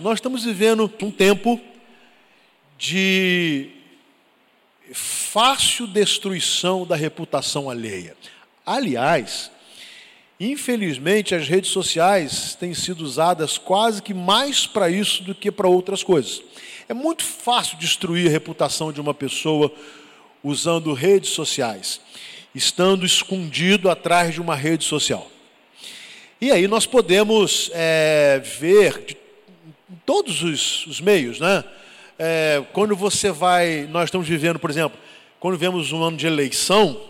Nós 0.00 0.18
estamos 0.18 0.44
vivendo 0.44 0.84
um 1.02 1.10
tempo 1.10 1.60
de 2.78 3.68
fácil 4.92 5.88
destruição 5.88 6.86
da 6.86 6.94
reputação 6.94 7.68
alheia. 7.68 8.16
Aliás, 8.64 9.50
infelizmente 10.38 11.34
as 11.34 11.48
redes 11.48 11.72
sociais 11.72 12.54
têm 12.54 12.74
sido 12.74 13.00
usadas 13.00 13.58
quase 13.58 14.00
que 14.00 14.14
mais 14.14 14.68
para 14.68 14.88
isso 14.88 15.24
do 15.24 15.34
que 15.34 15.50
para 15.50 15.66
outras 15.66 16.04
coisas. 16.04 16.44
É 16.88 16.94
muito 16.94 17.24
fácil 17.24 17.76
destruir 17.76 18.28
a 18.28 18.30
reputação 18.30 18.92
de 18.92 19.00
uma 19.00 19.12
pessoa 19.12 19.74
usando 20.44 20.92
redes 20.92 21.30
sociais, 21.30 22.00
estando 22.54 23.04
escondido 23.04 23.90
atrás 23.90 24.32
de 24.32 24.40
uma 24.40 24.54
rede 24.54 24.84
social. 24.84 25.28
E 26.40 26.52
aí 26.52 26.68
nós 26.68 26.86
podemos 26.86 27.68
é, 27.74 28.40
ver 28.60 29.04
de 29.04 29.27
todos 30.04 30.42
os, 30.42 30.86
os 30.86 31.00
meios, 31.00 31.40
né? 31.40 31.64
É, 32.18 32.64
quando 32.72 32.96
você 32.96 33.30
vai, 33.30 33.86
nós 33.90 34.04
estamos 34.04 34.26
vivendo, 34.26 34.58
por 34.58 34.70
exemplo, 34.70 34.98
quando 35.38 35.56
vemos 35.56 35.92
um 35.92 36.02
ano 36.02 36.16
de 36.16 36.26
eleição, 36.26 37.00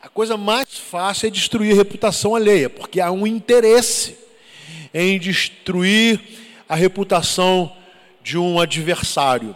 a 0.00 0.08
coisa 0.08 0.36
mais 0.36 0.78
fácil 0.78 1.26
é 1.26 1.30
destruir 1.30 1.72
a 1.72 1.76
reputação 1.76 2.34
alheia, 2.34 2.70
porque 2.70 3.00
há 3.00 3.10
um 3.10 3.26
interesse 3.26 4.16
em 4.94 5.18
destruir 5.18 6.20
a 6.68 6.74
reputação 6.74 7.76
de 8.22 8.38
um 8.38 8.60
adversário. 8.60 9.54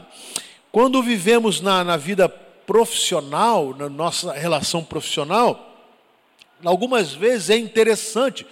Quando 0.73 1.03
vivemos 1.03 1.61
na, 1.61 1.85
na 1.85 1.97
vida 1.97 2.29
profissional, 2.29 3.75
na 3.77 3.89
nossa 3.89 4.33
relação 4.33 4.83
profissional, 4.83 5.73
algumas 6.65 7.13
vezes 7.13 7.51
é 7.51 7.57
interessante 7.57 8.47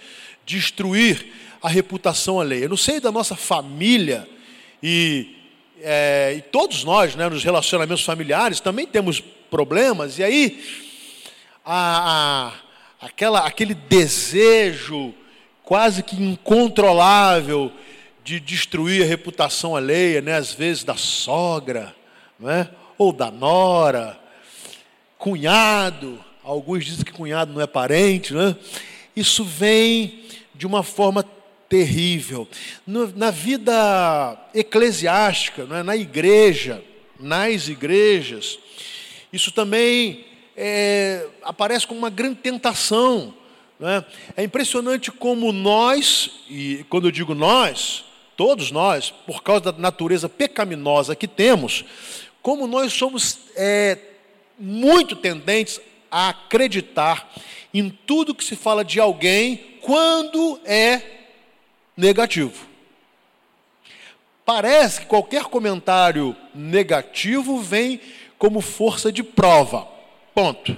destruir 0.45 1.42
a 1.63 1.69
reputação 1.69 2.41
alheia. 2.41 2.67
No 2.67 2.77
seio 2.77 2.99
da 2.99 3.09
nossa 3.09 3.37
família 3.37 4.27
e, 4.81 5.33
é, 5.81 6.35
e 6.37 6.41
todos 6.41 6.83
nós, 6.83 7.15
né, 7.15 7.29
nos 7.29 7.41
relacionamentos 7.41 8.03
familiares, 8.03 8.59
também 8.59 8.85
temos 8.85 9.21
problemas, 9.49 10.19
e 10.19 10.23
aí 10.23 10.61
a, 11.63 12.51
a, 12.99 13.05
aquela, 13.05 13.39
aquele 13.47 13.73
desejo 13.73 15.13
quase 15.63 16.03
que 16.03 16.21
incontrolável 16.21 17.71
de 18.25 18.41
destruir 18.41 19.03
a 19.03 19.07
reputação 19.07 19.73
alheia, 19.73 20.21
né, 20.21 20.35
às 20.35 20.51
vezes 20.51 20.83
da 20.83 20.97
sogra, 20.97 21.95
não 22.37 22.49
é? 22.49 22.69
ou 22.97 23.13
da 23.13 23.31
nora, 23.31 24.19
cunhado, 25.17 26.19
alguns 26.43 26.83
dizem 26.83 27.05
que 27.05 27.13
cunhado 27.13 27.53
não 27.53 27.61
é 27.61 27.67
parente, 27.67 28.33
né? 28.33 28.53
isso 29.15 29.45
vem 29.45 30.25
de 30.53 30.67
uma 30.67 30.83
forma 30.83 31.23
terrível. 31.73 32.47
No, 32.85 33.07
na 33.17 33.31
vida 33.31 34.37
eclesiástica, 34.53 35.67
é? 35.71 35.81
na 35.81 35.95
igreja, 35.95 36.83
nas 37.19 37.67
igrejas, 37.67 38.59
isso 39.31 39.51
também 39.51 40.23
é, 40.55 41.25
aparece 41.41 41.87
como 41.87 41.97
uma 41.97 42.11
grande 42.11 42.35
tentação. 42.35 43.33
É? 43.81 44.03
é 44.41 44.43
impressionante 44.43 45.11
como 45.11 45.51
nós, 45.51 46.43
e 46.47 46.85
quando 46.89 47.07
eu 47.07 47.11
digo 47.11 47.33
nós, 47.33 48.05
todos 48.37 48.69
nós, 48.69 49.09
por 49.09 49.41
causa 49.41 49.71
da 49.71 49.71
natureza 49.71 50.29
pecaminosa 50.29 51.15
que 51.15 51.27
temos, 51.27 51.83
como 52.39 52.67
nós 52.67 52.93
somos 52.93 53.39
é, 53.55 53.97
muito 54.59 55.15
tendentes 55.15 55.81
a 56.11 56.29
acreditar 56.29 57.33
em 57.73 57.89
tudo 57.89 58.35
que 58.35 58.45
se 58.45 58.55
fala 58.55 58.85
de 58.85 58.99
alguém 58.99 59.79
quando 59.81 60.61
é 60.65 61.22
negativo. 61.95 62.65
Parece 64.45 65.01
que 65.01 65.07
qualquer 65.07 65.45
comentário 65.45 66.35
negativo 66.53 67.59
vem 67.59 68.01
como 68.37 68.59
força 68.59 69.11
de 69.11 69.23
prova. 69.23 69.87
Ponto. 70.33 70.75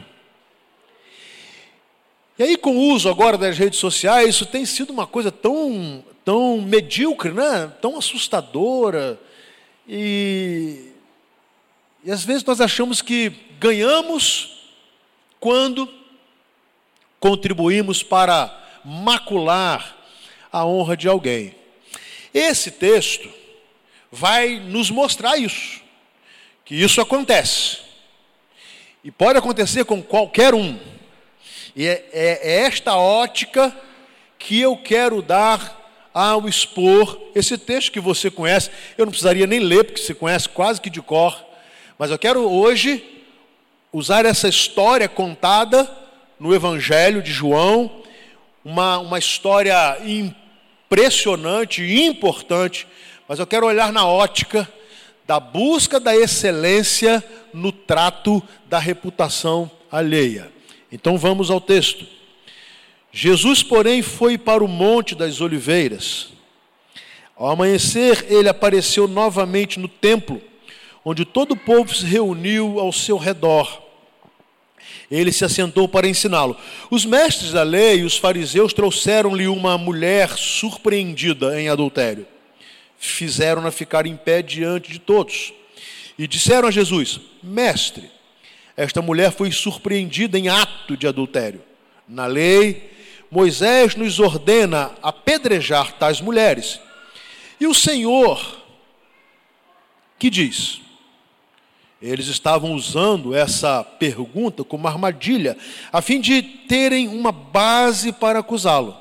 E 2.38 2.44
aí, 2.44 2.58
com 2.58 2.76
o 2.76 2.90
uso 2.92 3.10
agora 3.10 3.38
das 3.38 3.58
redes 3.58 3.80
sociais, 3.80 4.30
isso 4.30 4.46
tem 4.46 4.66
sido 4.66 4.92
uma 4.92 5.08
coisa 5.08 5.32
tão, 5.32 6.04
tão 6.24 6.62
medíocre, 6.62 7.32
né? 7.32 7.72
tão 7.82 7.98
assustadora. 7.98 9.18
E, 9.88 10.92
e 12.04 12.12
às 12.12 12.24
vezes 12.24 12.44
nós 12.44 12.60
achamos 12.60 13.02
que 13.02 13.30
ganhamos 13.58 14.70
quando 15.40 15.90
contribuímos 17.20 18.04
para 18.04 18.54
macular 18.84 19.96
a 20.56 20.66
honra 20.66 20.96
de 20.96 21.10
alguém. 21.10 21.54
Esse 22.34 22.72
texto 22.72 23.30
vai 24.10 24.58
nos 24.58 24.90
mostrar 24.90 25.36
isso, 25.36 25.82
que 26.64 26.74
isso 26.74 27.02
acontece. 27.02 27.80
E 29.04 29.12
pode 29.12 29.38
acontecer 29.38 29.84
com 29.84 30.02
qualquer 30.02 30.56
um. 30.56 30.80
E 31.76 31.86
é, 31.86 32.10
é, 32.14 32.40
é 32.42 32.60
esta 32.62 32.96
ótica 32.96 33.76
que 34.40 34.62
eu 34.62 34.78
quero 34.78 35.22
dar 35.22 36.10
ao 36.14 36.48
expor 36.48 37.20
esse 37.36 37.58
texto 37.58 37.92
que 37.92 38.00
você 38.00 38.32
conhece. 38.32 38.72
Eu 38.98 39.06
não 39.06 39.12
precisaria 39.12 39.46
nem 39.46 39.60
ler, 39.60 39.84
porque 39.84 40.02
você 40.02 40.14
conhece 40.14 40.48
quase 40.48 40.80
que 40.80 40.90
de 40.90 41.02
cor. 41.02 41.46
Mas 42.00 42.12
eu 42.12 42.18
quero 42.18 42.50
hoje 42.50 43.04
usar 43.92 44.26
essa 44.26 44.48
história 44.48 45.10
contada 45.10 45.92
no 46.40 46.56
Evangelho 46.56 47.22
de 47.22 47.34
João, 47.34 48.04
uma, 48.64 49.00
uma 49.00 49.20
história 49.20 49.98
importante 50.02 50.45
impressionante 50.86 51.82
e 51.82 52.04
importante, 52.04 52.88
mas 53.28 53.40
eu 53.40 53.48
quero 53.48 53.66
olhar 53.66 53.92
na 53.92 54.06
ótica 54.06 54.68
da 55.26 55.40
busca 55.40 56.00
da 56.00 56.16
excelência 56.16 57.24
no 57.54 57.72
trato 57.72 58.42
da 58.68 58.78
reputação 58.78 59.70
alheia. 59.92 60.52
Então 60.92 61.18
vamos 61.18 61.50
ao 61.50 61.60
texto. 61.60 62.06
Jesus, 63.12 63.64
porém, 63.64 64.02
foi 64.02 64.38
para 64.38 64.64
o 64.64 64.68
Monte 64.68 65.16
das 65.16 65.42
Oliveiras. 65.42 66.30
Ao 67.36 67.50
amanhecer, 67.50 68.26
ele 68.30 68.48
apareceu 68.48 69.08
novamente 69.08 69.80
no 69.80 69.88
templo, 69.88 70.42
onde 71.04 71.26
todo 71.26 71.54
o 71.54 71.58
povo 71.58 71.94
se 71.94 72.06
reuniu 72.06 72.80
ao 72.80 72.92
seu 72.92 73.18
redor 73.18 73.85
ele 75.10 75.32
se 75.32 75.46
assentou 75.46 75.88
para 75.88 76.08
ensiná-lo. 76.08 76.58
Os 76.90 77.06
mestres 77.06 77.52
da 77.52 77.64
lei 77.64 78.00
e 78.00 78.04
os 78.04 78.18
fariseus 78.18 78.74
trouxeram-lhe 78.74 79.48
uma 79.48 79.78
mulher 79.78 80.30
surpreendida 80.38 81.60
em 81.60 81.70
adultério. 81.70 82.26
Fizeram-na 82.98 83.72
ficar 83.72 84.06
em 84.06 84.16
pé 84.16 84.42
diante 84.42 84.92
de 84.92 85.00
todos. 85.00 85.54
E 86.18 86.28
disseram 86.28 86.68
a 86.68 86.72
Jesus: 86.72 87.20
Mestre, 87.44 88.10
esta 88.76 89.02
mulher 89.02 89.32
foi 89.32 89.52
surpreendida 89.52 90.40
em 90.40 90.48
ato 90.50 90.98
de 90.98 91.08
adultério. 91.08 91.62
Na 92.08 92.26
lei, 92.26 92.92
Moisés 93.30 93.96
nos 93.96 94.20
ordena 94.20 94.92
apedrejar 95.02 95.94
tais 95.94 96.22
mulheres. 96.22 96.80
E 97.60 97.68
o 97.68 97.74
Senhor, 97.74 98.62
que 100.18 100.30
diz? 100.30 100.82
Eles 102.06 102.28
estavam 102.28 102.74
usando 102.74 103.34
essa 103.34 103.84
pergunta 103.84 104.64
como 104.64 104.88
armadilha, 104.88 105.58
a 105.92 106.04
fim 106.04 106.22
de 106.22 106.40
terem 106.44 107.08
uma 107.08 107.32
base 107.32 108.12
para 108.12 108.40
acusá-lo. 108.40 108.96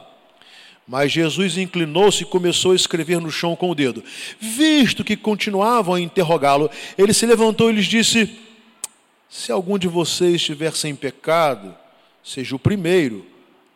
Mas 0.89 1.13
Jesus 1.13 1.59
inclinou-se 1.59 2.23
e 2.23 2.27
começou 2.27 2.73
a 2.73 2.77
escrever 2.77 3.21
no 3.21 3.31
chão 3.31 3.55
com 3.55 3.71
o 3.71 3.75
dedo. 3.75 4.03
Visto 4.41 5.05
que 5.05 5.17
continuavam 5.17 5.95
a 5.95 6.01
interrogá-lo, 6.01 6.71
ele 6.97 7.13
se 7.13 7.27
levantou 7.27 7.71
e 7.71 7.75
lhes 7.75 7.87
disse: 7.87 8.39
Se 9.29 9.53
algum 9.53 9.79
de 9.79 9.87
vocês 9.87 10.37
estiver 10.37 10.75
sem 10.75 10.95
pecado, 10.95 11.75
seja 12.23 12.57
o 12.57 12.59
primeiro 12.59 13.27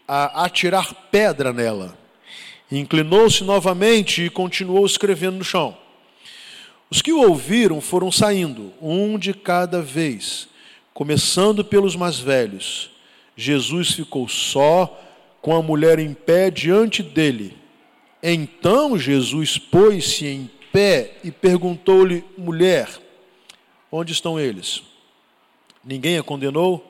a 0.06 0.44
atirar 0.44 0.94
pedra 1.10 1.52
nela. 1.52 1.98
Inclinou-se 2.72 3.44
novamente 3.44 4.24
e 4.24 4.30
continuou 4.30 4.86
escrevendo 4.86 5.36
no 5.36 5.44
chão. 5.44 5.76
Os 6.90 7.02
que 7.02 7.12
o 7.12 7.20
ouviram 7.20 7.80
foram 7.80 8.10
saindo, 8.10 8.72
um 8.80 9.18
de 9.18 9.34
cada 9.34 9.82
vez, 9.82 10.48
começando 10.94 11.64
pelos 11.64 11.94
mais 11.94 12.18
velhos. 12.18 12.90
Jesus 13.36 13.92
ficou 13.92 14.26
só, 14.26 14.98
com 15.40 15.54
a 15.54 15.62
mulher 15.62 15.98
em 15.98 16.14
pé 16.14 16.50
diante 16.50 17.02
dele. 17.02 17.56
Então 18.22 18.98
Jesus 18.98 19.58
pôs-se 19.58 20.26
em 20.26 20.50
pé 20.72 21.18
e 21.22 21.30
perguntou-lhe: 21.30 22.24
Mulher, 22.36 22.88
onde 23.92 24.12
estão 24.12 24.40
eles? 24.40 24.82
Ninguém 25.84 26.18
a 26.18 26.22
condenou? 26.22 26.84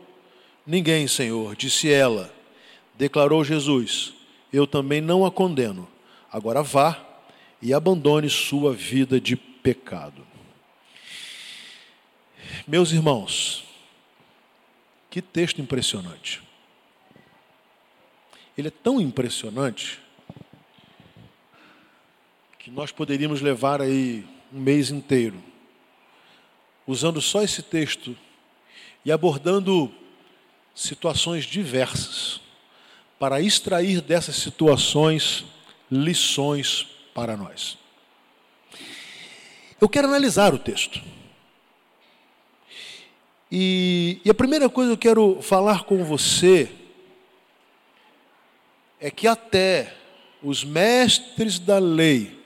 Ninguém, 0.67 1.07
Senhor, 1.07 1.55
disse 1.57 1.91
ela. 1.91 2.33
Declarou 2.97 3.45
Jesus: 3.45 4.15
Eu 4.53 4.67
também 4.67 5.01
não 5.01 5.27
a 5.27 5.31
condeno. 5.31 5.89
Agora 6.33 6.63
vá 6.63 6.99
e 7.61 7.75
abandone 7.75 8.31
sua 8.31 8.73
vida 8.73 9.21
de 9.21 9.37
pecado. 9.69 10.27
Meus 12.67 12.91
irmãos, 12.91 13.65
que 15.11 15.21
texto 15.21 15.61
impressionante. 15.61 16.43
Ele 18.57 18.69
é 18.69 18.71
tão 18.71 18.99
impressionante 18.99 20.01
que 22.59 22.71
nós 22.71 22.91
poderíamos 22.91 23.43
levar 23.43 23.83
aí 23.83 24.27
um 24.51 24.59
mês 24.59 24.91
inteiro, 24.91 25.39
usando 26.87 27.21
só 27.21 27.43
esse 27.43 27.63
texto 27.63 28.17
e 29.05 29.13
abordando 29.13 29.95
situações 30.75 31.45
diversas, 31.45 32.41
para 33.19 33.43
extrair 33.43 34.01
dessas 34.01 34.37
situações 34.37 35.45
lições 35.91 36.87
para 37.13 37.37
nós. 37.37 37.77
Eu 39.81 39.89
quero 39.89 40.09
analisar 40.09 40.53
o 40.53 40.59
texto. 40.59 41.01
E, 43.51 44.21
e, 44.25 44.31
a 44.31 44.35
primeira 44.35 44.69
coisa 44.69 44.91
que 44.91 45.09
eu 45.09 45.15
quero 45.15 45.43
falar 45.43 45.85
com 45.85 46.05
você 46.05 46.71
é 49.01 49.11
que 49.11 49.27
até 49.27 49.95
os 50.43 50.65
mestres 50.65 51.59
da 51.59 51.79
lei 51.79 52.39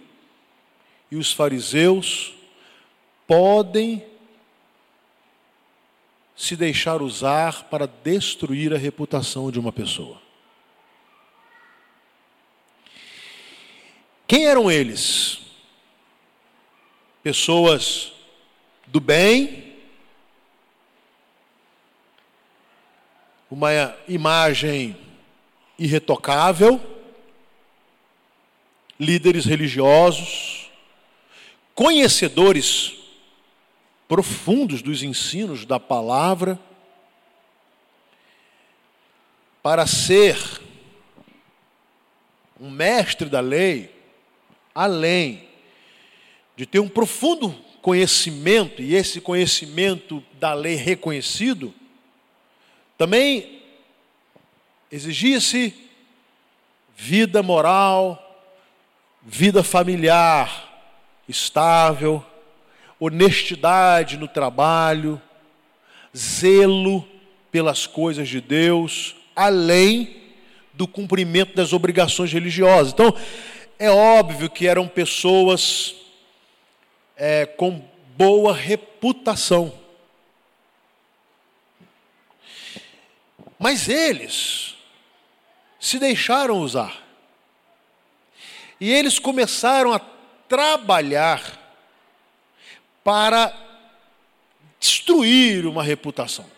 e 1.11 1.17
os 1.17 1.33
fariseus 1.33 2.35
podem 3.27 4.05
se 6.37 6.55
deixar 6.55 7.03
usar 7.03 7.65
para 7.65 7.87
destruir 7.87 8.73
a 8.73 8.79
reputação 8.79 9.51
de 9.51 9.59
uma 9.59 9.73
pessoa. 9.73 10.21
Quem 14.27 14.47
eram 14.47 14.71
eles? 14.71 15.41
Pessoas 17.23 18.13
do 18.89 18.99
bem, 18.99 19.77
uma 23.49 23.71
imagem 24.09 24.97
irretocável, 25.79 26.81
líderes 28.99 29.45
religiosos, 29.45 30.69
conhecedores 31.77 32.95
profundos 34.09 34.83
dos 34.83 35.05
ensinos 35.05 35.65
da 35.65 35.79
palavra, 35.79 36.59
para 39.63 39.87
ser 39.87 40.37
um 42.61 42.69
mestre 42.69 43.29
da 43.29 43.39
lei, 43.39 43.95
além 44.75 45.52
de 46.63 46.67
ter 46.67 46.79
um 46.79 46.89
profundo 46.89 47.53
conhecimento, 47.83 48.81
e 48.81 48.95
esse 48.95 49.21
conhecimento 49.21 50.23
da 50.39 50.55
lei 50.55 50.77
reconhecido, 50.77 51.75
também 52.97 53.63
exigia-se 54.89 55.75
vida 56.97 57.43
moral, 57.43 58.47
vida 59.25 59.65
familiar 59.65 60.71
estável, 61.29 62.25
honestidade 63.01 64.17
no 64.17 64.29
trabalho, 64.29 65.21
zelo 66.17 67.05
pelas 67.51 67.89
coisas 67.89 68.29
de 68.29 68.41
Deus, 68.41 69.17
além 69.35 70.17
do 70.73 70.87
cumprimento 70.87 71.57
das 71.57 71.73
obrigações 71.73 72.33
religiosas. 72.33 72.93
Então, 72.93 73.13
é 73.81 73.91
óbvio 73.91 74.49
que 74.49 74.69
eram 74.69 74.87
pessoas 74.87 75.97
é, 77.25 77.47
com 77.47 77.81
boa 78.17 78.53
reputação. 78.53 79.73
Mas 83.57 83.89
eles 83.89 84.75
se 85.79 86.01
deixaram 86.01 86.59
usar. 86.59 87.01
E 88.81 88.91
eles 88.91 89.21
começaram 89.21 89.93
a 89.93 90.01
trabalhar 90.49 91.61
para 93.05 93.57
destruir 94.81 95.65
uma 95.65 95.85
reputação. 95.85 96.51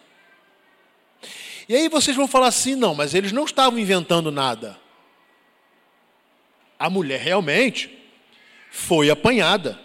E 1.68 1.76
aí 1.76 1.90
vocês 1.90 2.16
vão 2.16 2.26
falar 2.26 2.46
assim: 2.46 2.74
não, 2.74 2.94
mas 2.94 3.12
eles 3.12 3.32
não 3.32 3.44
estavam 3.44 3.78
inventando 3.78 4.32
nada 4.32 4.82
a 6.78 6.90
mulher 6.90 7.20
realmente 7.20 7.90
foi 8.70 9.08
apanhada 9.08 9.78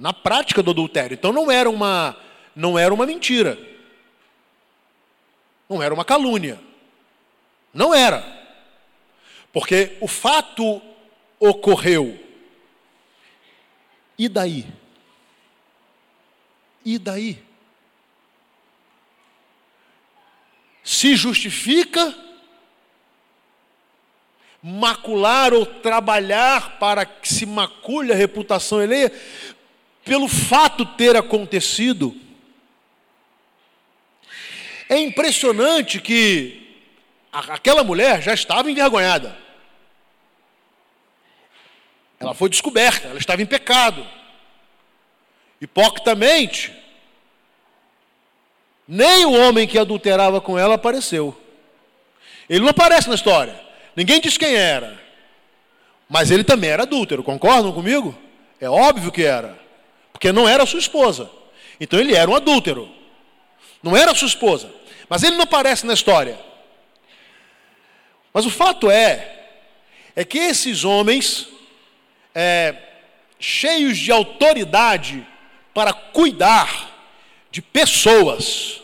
na 0.00 0.14
prática 0.14 0.62
do 0.62 0.70
adultério. 0.70 1.14
Então 1.14 1.32
não 1.32 1.50
era 1.50 1.68
uma 1.68 2.16
não 2.56 2.78
era 2.78 2.92
uma 2.92 3.06
mentira. 3.06 3.58
Não 5.68 5.80
era 5.80 5.94
uma 5.94 6.04
calúnia. 6.04 6.58
Não 7.72 7.94
era. 7.94 8.24
Porque 9.52 9.96
o 10.00 10.08
fato 10.08 10.82
ocorreu. 11.38 12.18
E 14.18 14.28
daí? 14.28 14.66
E 16.84 16.98
daí? 16.98 17.42
Se 20.82 21.14
justifica 21.14 22.14
macular 24.62 25.54
ou 25.54 25.64
trabalhar 25.64 26.78
para 26.78 27.06
que 27.06 27.28
se 27.28 27.46
macule 27.46 28.12
a 28.12 28.16
reputação 28.16 28.78
alheia, 28.78 29.10
pelo 30.04 30.28
fato 30.28 30.84
ter 30.84 31.16
acontecido. 31.16 32.14
É 34.88 34.98
impressionante 34.98 36.00
que 36.00 36.84
aquela 37.32 37.84
mulher 37.84 38.20
já 38.20 38.34
estava 38.34 38.70
envergonhada. 38.70 39.36
Ela 42.18 42.34
foi 42.34 42.50
descoberta, 42.50 43.08
ela 43.08 43.18
estava 43.18 43.40
em 43.40 43.46
pecado. 43.46 44.06
Hipocritamente, 45.60 46.72
nem 48.86 49.24
o 49.24 49.32
homem 49.32 49.68
que 49.68 49.78
adulterava 49.78 50.40
com 50.40 50.58
ela 50.58 50.74
apareceu. 50.74 51.38
Ele 52.48 52.60
não 52.60 52.68
aparece 52.68 53.08
na 53.08 53.14
história. 53.14 53.58
Ninguém 53.94 54.20
diz 54.20 54.36
quem 54.36 54.54
era. 54.54 55.00
Mas 56.08 56.30
ele 56.32 56.42
também 56.42 56.70
era 56.70 56.82
adúltero, 56.82 57.22
concordam 57.22 57.72
comigo? 57.72 58.18
É 58.60 58.68
óbvio 58.68 59.12
que 59.12 59.22
era. 59.22 59.56
Porque 60.20 60.32
não 60.32 60.46
era 60.46 60.66
sua 60.66 60.78
esposa. 60.78 61.30
Então 61.80 61.98
ele 61.98 62.14
era 62.14 62.30
um 62.30 62.34
adúltero. 62.34 62.90
Não 63.82 63.96
era 63.96 64.14
sua 64.14 64.28
esposa. 64.28 64.70
Mas 65.08 65.22
ele 65.22 65.36
não 65.36 65.44
aparece 65.44 65.86
na 65.86 65.94
história. 65.94 66.38
Mas 68.30 68.44
o 68.44 68.50
fato 68.50 68.90
é, 68.90 69.46
é 70.14 70.22
que 70.22 70.36
esses 70.36 70.84
homens, 70.84 71.48
é, 72.34 72.76
cheios 73.38 73.96
de 73.96 74.12
autoridade 74.12 75.26
para 75.72 75.94
cuidar 75.94 76.90
de 77.50 77.62
pessoas, 77.62 78.82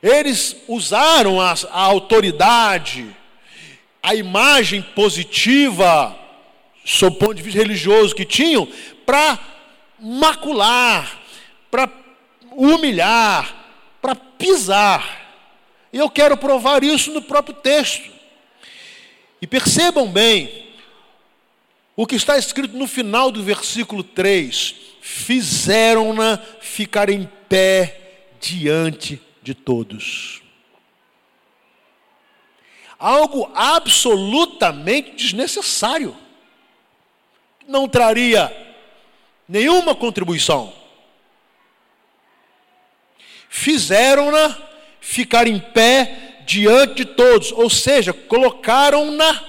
eles 0.00 0.56
usaram 0.68 1.40
a, 1.40 1.52
a 1.72 1.80
autoridade, 1.80 3.04
a 4.00 4.14
imagem 4.14 4.80
positiva, 4.80 6.16
sob 6.84 7.16
o 7.16 7.18
ponto 7.18 7.34
de 7.34 7.42
vista 7.42 7.58
religioso 7.58 8.14
que 8.14 8.24
tinham, 8.24 8.68
para 9.04 9.53
macular, 9.98 11.20
para 11.70 11.90
humilhar, 12.52 13.54
para 14.00 14.14
pisar. 14.14 15.22
E 15.92 15.98
eu 15.98 16.10
quero 16.10 16.36
provar 16.36 16.82
isso 16.82 17.12
no 17.12 17.22
próprio 17.22 17.54
texto. 17.54 18.10
E 19.40 19.46
percebam 19.46 20.10
bem 20.10 20.68
o 21.96 22.06
que 22.06 22.16
está 22.16 22.38
escrito 22.38 22.76
no 22.76 22.86
final 22.86 23.30
do 23.30 23.42
versículo 23.42 24.02
3: 24.02 24.74
fizeram-na 25.00 26.38
ficar 26.60 27.08
em 27.08 27.28
pé 27.48 28.26
diante 28.40 29.20
de 29.42 29.54
todos 29.54 30.44
algo 33.04 33.50
absolutamente 33.54 35.12
desnecessário. 35.12 36.16
Não 37.68 37.86
traria 37.86 38.50
nenhuma 39.48 39.94
contribuição. 39.94 40.72
Fizeram-na 43.48 44.56
ficar 45.00 45.46
em 45.46 45.58
pé 45.58 46.42
diante 46.46 46.96
de 46.96 47.04
todos, 47.04 47.52
ou 47.52 47.70
seja, 47.70 48.12
colocaram-na 48.12 49.44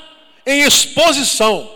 em 0.46 0.62
exposição. 0.62 1.74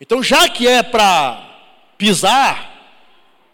Então, 0.00 0.22
já 0.22 0.48
que 0.48 0.66
é 0.66 0.82
para 0.82 1.46
pisar 1.98 2.70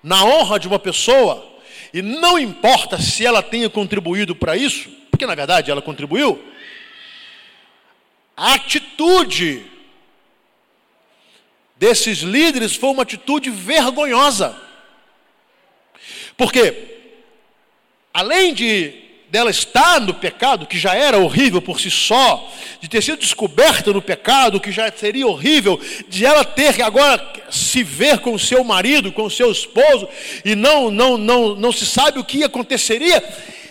na 0.03 0.25
honra 0.25 0.59
de 0.61 0.69
uma 0.69 0.79
pessoa, 0.79 1.45
e 1.93 2.01
não 2.01 2.39
importa 2.39 3.01
se 3.01 3.27
ela 3.27 3.43
tenha 3.43 3.69
contribuído 3.69 4.37
para 4.37 4.57
isso, 4.57 4.89
porque 5.11 5.27
na 5.27 5.35
verdade 5.35 5.71
ela 5.71 5.83
contribuiu, 5.83 6.43
a 8.37 8.55
atitude 8.55 9.65
desses 11.77 12.19
líderes 12.19 12.75
foi 12.77 12.91
uma 12.91 13.03
atitude 13.03 13.51
vergonhosa. 13.51 14.57
Porque, 16.37 16.99
além 18.13 18.55
de 18.55 19.07
dela 19.29 19.51
estar 19.51 20.01
no 20.01 20.15
pecado, 20.15 20.67
que 20.67 20.79
já 20.79 20.95
era 20.95 21.19
horrível 21.19 21.61
por 21.61 21.81
si 21.81 21.91
só, 21.91 22.51
de 22.81 22.89
ter 22.89 23.03
sido 23.03 23.19
descoberta 23.19 23.93
no 23.93 24.01
pecado, 24.01 24.61
que 24.61 24.71
já 24.71 24.91
seria 24.93 25.27
horrível, 25.27 25.81
de 26.09 26.25
ela 26.25 26.45
ter 26.45 26.75
que 26.75 26.83
agora 26.83 27.33
se 27.51 27.83
ver 27.83 28.21
com 28.21 28.35
o 28.35 28.39
seu 28.39 28.63
marido, 28.63 29.13
com 29.13 29.25
o 29.25 29.31
seu 29.31 29.51
esposo, 29.51 30.09
e 30.45 30.55
não, 30.55 30.91
não, 30.91 31.19
não, 31.19 31.55
não 31.57 31.73
se 31.73 31.85
sabe 31.85 32.19
o 32.19 32.25
que 32.25 32.45
aconteceria, 32.45 33.23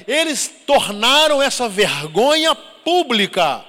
eles 0.07 0.53
tornaram 0.67 1.41
essa 1.41 1.69
vergonha 1.69 2.53
pública. 2.53 3.63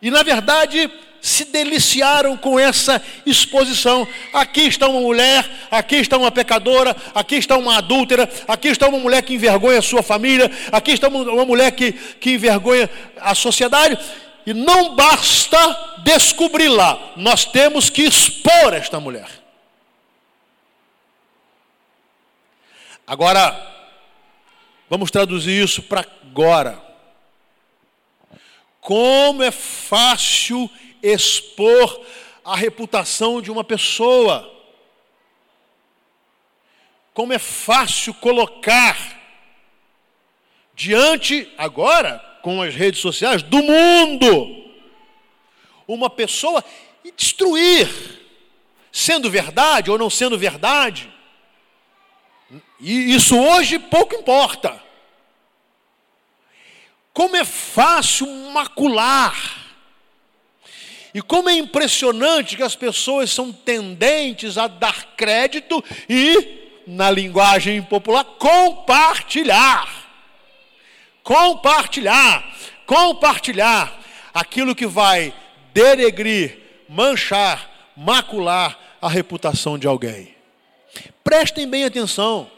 E 0.00 0.10
na 0.10 0.22
verdade, 0.22 0.90
se 1.26 1.44
deliciaram 1.46 2.36
com 2.36 2.56
essa 2.56 3.02
exposição. 3.26 4.06
Aqui 4.32 4.60
está 4.60 4.86
uma 4.86 5.00
mulher, 5.00 5.44
aqui 5.68 5.96
está 5.96 6.16
uma 6.16 6.30
pecadora, 6.30 6.96
aqui 7.12 7.34
está 7.34 7.56
uma 7.56 7.78
adúltera, 7.78 8.30
aqui 8.46 8.68
está 8.68 8.86
uma 8.88 9.00
mulher 9.00 9.22
que 9.22 9.34
envergonha 9.34 9.80
a 9.80 9.82
sua 9.82 10.04
família, 10.04 10.48
aqui 10.70 10.92
está 10.92 11.08
uma 11.08 11.44
mulher 11.44 11.72
que, 11.72 11.90
que 11.90 12.34
envergonha 12.34 12.88
a 13.20 13.34
sociedade. 13.34 13.98
E 14.46 14.54
não 14.54 14.94
basta 14.94 15.58
descobri-la, 16.04 17.14
nós 17.16 17.44
temos 17.44 17.90
que 17.90 18.02
expor 18.02 18.72
esta 18.72 19.00
mulher. 19.00 19.28
Agora, 23.04 23.52
vamos 24.88 25.10
traduzir 25.10 25.60
isso 25.60 25.82
para 25.82 26.06
agora. 26.22 26.80
Como 28.80 29.42
é 29.42 29.50
fácil 29.50 30.70
expor 31.08 32.04
a 32.44 32.54
reputação 32.56 33.42
de 33.42 33.50
uma 33.50 33.64
pessoa. 33.64 34.52
Como 37.12 37.32
é 37.32 37.38
fácil 37.38 38.14
colocar 38.14 38.96
diante, 40.74 41.50
agora, 41.56 42.18
com 42.42 42.62
as 42.62 42.74
redes 42.74 43.00
sociais, 43.00 43.42
do 43.42 43.62
mundo, 43.62 44.70
uma 45.88 46.10
pessoa 46.10 46.62
e 47.02 47.10
destruir, 47.10 47.88
sendo 48.92 49.30
verdade 49.30 49.90
ou 49.90 49.98
não 49.98 50.10
sendo 50.10 50.38
verdade. 50.38 51.12
E 52.78 53.14
isso 53.14 53.38
hoje 53.38 53.78
pouco 53.78 54.14
importa. 54.14 54.80
Como 57.12 57.34
é 57.34 57.44
fácil 57.44 58.26
macular 58.52 59.65
e 61.16 61.22
como 61.22 61.48
é 61.48 61.54
impressionante 61.54 62.58
que 62.58 62.62
as 62.62 62.76
pessoas 62.76 63.32
são 63.32 63.50
tendentes 63.50 64.58
a 64.58 64.66
dar 64.66 65.16
crédito 65.16 65.82
e, 66.06 66.82
na 66.86 67.10
linguagem 67.10 67.80
popular, 67.80 68.22
compartilhar. 68.22 69.88
Compartilhar, 71.22 72.54
compartilhar 72.84 73.98
aquilo 74.34 74.74
que 74.74 74.86
vai 74.86 75.32
denegrir, 75.72 76.58
manchar, 76.86 77.94
macular 77.96 78.78
a 79.00 79.08
reputação 79.08 79.78
de 79.78 79.86
alguém. 79.86 80.34
Prestem 81.24 81.66
bem 81.66 81.84
atenção. 81.84 82.50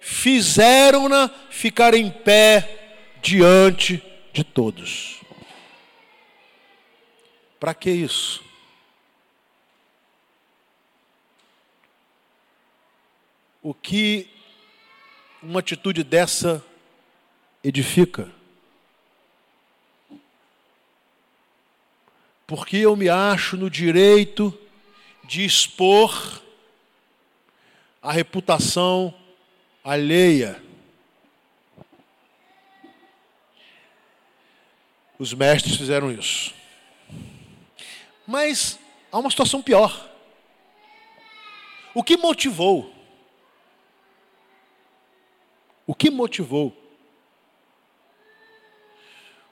Fizeram-na 0.00 1.30
ficar 1.50 1.92
em 1.92 2.08
pé 2.08 2.66
diante 3.20 4.02
de 4.32 4.42
todos. 4.42 5.20
Para 7.60 7.74
que 7.74 7.90
isso? 7.90 8.42
O 13.62 13.74
que 13.74 14.30
uma 15.42 15.60
atitude 15.60 16.02
dessa 16.02 16.64
edifica? 17.62 18.32
Porque 22.46 22.78
eu 22.78 22.96
me 22.96 23.10
acho 23.10 23.58
no 23.58 23.68
direito 23.68 24.58
de 25.24 25.44
expor 25.44 26.42
a 28.00 28.10
reputação 28.10 29.14
alheia. 29.84 30.60
Os 35.18 35.34
mestres 35.34 35.76
fizeram 35.76 36.10
isso. 36.10 36.58
Mas 38.30 38.78
há 39.10 39.18
uma 39.18 39.28
situação 39.28 39.60
pior. 39.60 40.08
O 41.92 42.00
que 42.00 42.16
motivou? 42.16 42.94
O 45.84 45.92
que 45.92 46.08
motivou? 46.10 46.72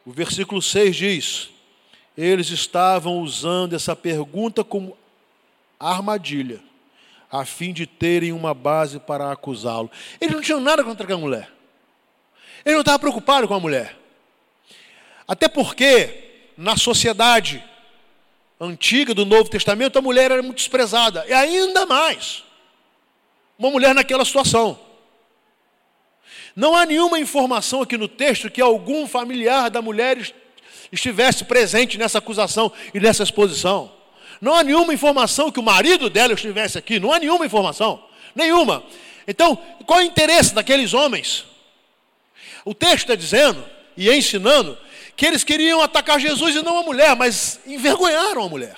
O 0.07 0.13
versículo 0.13 0.63
6 0.63 0.95
diz: 0.95 1.51
Eles 2.17 2.51
estavam 2.51 3.19
usando 3.19 3.75
essa 3.75 3.97
pergunta 3.97 4.63
como 4.63 4.97
armadilha, 5.81 6.61
a 7.33 7.45
fim 7.45 7.73
de 7.73 7.85
terem 7.85 8.31
uma 8.31 8.55
base 8.55 9.01
para 9.01 9.33
acusá-lo. 9.33 9.91
Eles 10.21 10.37
não 10.37 10.41
tinham 10.41 10.61
nada 10.61 10.85
contra 10.85 11.03
aquela 11.03 11.19
mulher. 11.19 11.51
Ele 12.65 12.75
não 12.75 12.83
estava 12.83 13.01
preocupado 13.01 13.49
com 13.49 13.55
a 13.55 13.61
mulher. 13.61 13.99
Até 15.27 15.49
porque, 15.49 16.53
na 16.57 16.77
sociedade, 16.77 17.61
antiga 18.61 19.15
do 19.15 19.25
Novo 19.25 19.49
Testamento, 19.49 19.99
a 19.99 20.03
mulher 20.03 20.31
era 20.31 20.43
muito 20.43 20.59
desprezada. 20.59 21.25
E 21.29 21.33
ainda 21.33 21.87
mais, 21.87 22.43
uma 23.59 23.71
mulher 23.71 23.95
naquela 23.95 24.25
situação. 24.25 24.79
Não 26.55 26.75
há 26.75 26.85
nenhuma 26.85 27.21
informação 27.21 27.83
aqui 27.83 27.97
no 27.97 28.09
texto 28.09 28.51
que 28.51 28.61
algum 28.61 29.07
familiar 29.07 29.71
da 29.71 29.81
mulher 29.81 30.19
estivesse 30.91 31.45
presente 31.45 31.97
nessa 31.97 32.19
acusação 32.19 32.73
e 32.93 32.99
nessa 32.99 33.23
exposição. 33.23 33.93
Não 34.41 34.55
há 34.55 34.63
nenhuma 34.63 34.93
informação 34.93 35.51
que 35.51 35.61
o 35.61 35.63
marido 35.63 36.09
dela 36.09 36.33
estivesse 36.33 36.79
aqui. 36.79 36.99
Não 36.99 37.13
há 37.13 37.19
nenhuma 37.19 37.47
informação. 37.47 38.03
Nenhuma. 38.35 38.83
Então, 39.27 39.57
qual 39.87 40.01
é 40.01 40.03
o 40.03 40.07
interesse 40.07 40.55
daqueles 40.55 40.95
homens? 40.95 41.45
O 42.65 42.75
texto 42.75 43.03
está 43.03 43.15
dizendo 43.15 43.65
e 43.97 44.11
ensinando 44.11 44.77
que 45.19 45.27
eles 45.27 45.43
queriam 45.43 45.83
atacar 45.83 46.21
Jesus 46.21 46.55
e 46.55 46.63
não 46.63 46.79
a 46.79 46.83
mulher, 46.85 47.17
mas 47.17 47.59
envergonharam 47.67 48.45
a 48.45 48.49
mulher. 48.49 48.77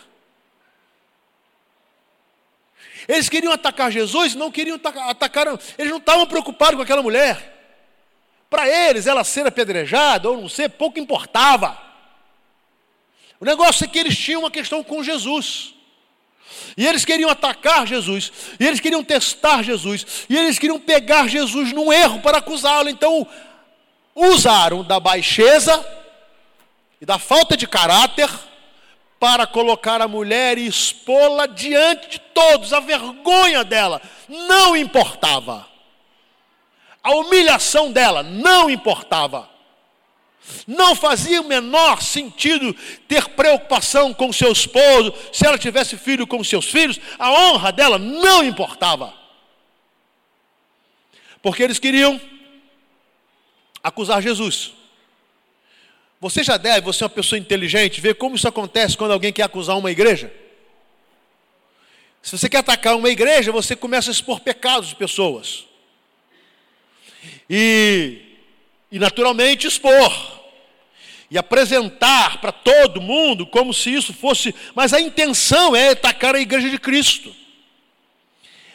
Eles 3.07 3.29
queriam 3.29 3.53
atacar 3.53 3.93
Jesus 3.93 4.33
e 4.33 4.39
não 4.39 4.51
queriam 4.51 4.81
atacar, 5.07 5.49
eles 5.77 5.91
não 5.91 5.99
estavam 5.99 6.27
preocupados 6.27 6.77
com 6.77 6.83
aquela 6.83 7.03
mulher. 7.03 7.59
Para 8.49 8.67
eles, 8.67 9.07
ela 9.07 9.23
ser 9.23 9.47
apedrejada 9.47 10.31
ou 10.31 10.41
não 10.41 10.49
ser, 10.49 10.71
pouco 10.71 10.99
importava. 10.99 11.79
O 13.39 13.45
negócio 13.45 13.85
é 13.85 13.87
que 13.87 13.99
eles 13.99 14.17
tinham 14.17 14.41
uma 14.41 14.51
questão 14.51 14.83
com 14.83 15.05
Jesus. 15.05 15.75
E 16.75 16.87
eles 16.87 17.05
queriam 17.05 17.29
atacar 17.29 17.87
Jesus, 17.87 18.33
e 18.59 18.67
eles 18.67 18.81
queriam 18.81 19.05
testar 19.05 19.63
Jesus, 19.63 20.25
e 20.27 20.39
eles 20.39 20.59
queriam 20.59 20.81
pegar 20.81 21.29
Jesus 21.29 21.71
num 21.71 21.93
erro 21.93 22.23
para 22.23 22.39
acusá-lo. 22.39 22.89
Então, 22.89 23.29
usaram 24.15 24.83
da 24.83 24.99
baixeza 24.99 26.00
e 27.00 27.07
da 27.07 27.19
falta 27.19 27.57
de 27.57 27.66
caráter 27.66 28.28
para 29.19 29.47
colocar 29.47 30.00
a 30.00 30.09
mulher 30.09 30.59
e 30.59 30.66
expô-la 30.66 31.47
diante 31.47 32.09
de 32.09 32.19
todos. 32.19 32.73
A 32.73 32.80
vergonha 32.80 33.64
dela 33.64 34.00
não 34.28 34.76
importava. 34.76 35.66
A 37.02 37.14
humilhação 37.14 37.90
dela 37.90 38.23
não 38.23 38.69
importava. 38.69 39.49
Não 40.66 40.95
fazia 40.95 41.40
o 41.40 41.45
menor 41.45 42.02
sentido 42.02 42.75
ter 43.07 43.28
preocupação 43.30 44.12
com 44.12 44.33
seu 44.33 44.50
esposo, 44.50 45.14
se 45.33 45.47
ela 45.47 45.59
tivesse 45.59 45.97
filho 45.97 46.26
com 46.26 46.42
seus 46.42 46.66
filhos, 46.66 46.99
a 47.19 47.30
honra 47.30 47.71
dela 47.71 47.99
não 47.99 48.42
importava. 48.42 49.14
Porque 51.42 51.62
eles 51.62 51.78
queriam 51.78 52.21
acusar 53.83 54.21
Jesus. 54.21 54.80
Você 56.21 56.45
já 56.45 56.59
deve, 56.59 56.83
você 56.83 57.03
é 57.03 57.07
uma 57.07 57.11
pessoa 57.11 57.39
inteligente, 57.39 58.00
ver 58.00 58.15
como 58.15 58.37
isso 58.37 58.47
acontece 58.47 58.95
quando 58.95 59.12
alguém 59.12 59.33
quer 59.33 59.45
acusar 59.45 59.79
uma 59.79 59.91
igreja. 59.91 60.31
Se 62.23 62.37
você 62.37 62.47
quer 62.47 62.59
atacar 62.59 62.95
uma 62.95 63.09
igreja, 63.09 63.50
você 63.50 63.75
começa 63.75 64.11
a 64.11 64.12
expor 64.12 64.41
pecados 64.41 64.91
de 64.91 64.97
pessoas. 64.97 65.65
E, 67.49 68.19
e 68.93 68.99
naturalmente 68.99 69.67
expor. 69.67 70.41
E 71.31 71.39
apresentar 71.39 72.39
para 72.39 72.53
todo 72.53 73.00
mundo 73.00 73.47
como 73.47 73.73
se 73.73 73.95
isso 73.95 74.12
fosse. 74.12 74.55
Mas 74.75 74.93
a 74.93 75.00
intenção 75.00 75.75
é 75.75 75.91
atacar 75.91 76.35
a 76.35 76.41
igreja 76.41 76.69
de 76.69 76.79
Cristo. 76.79 77.35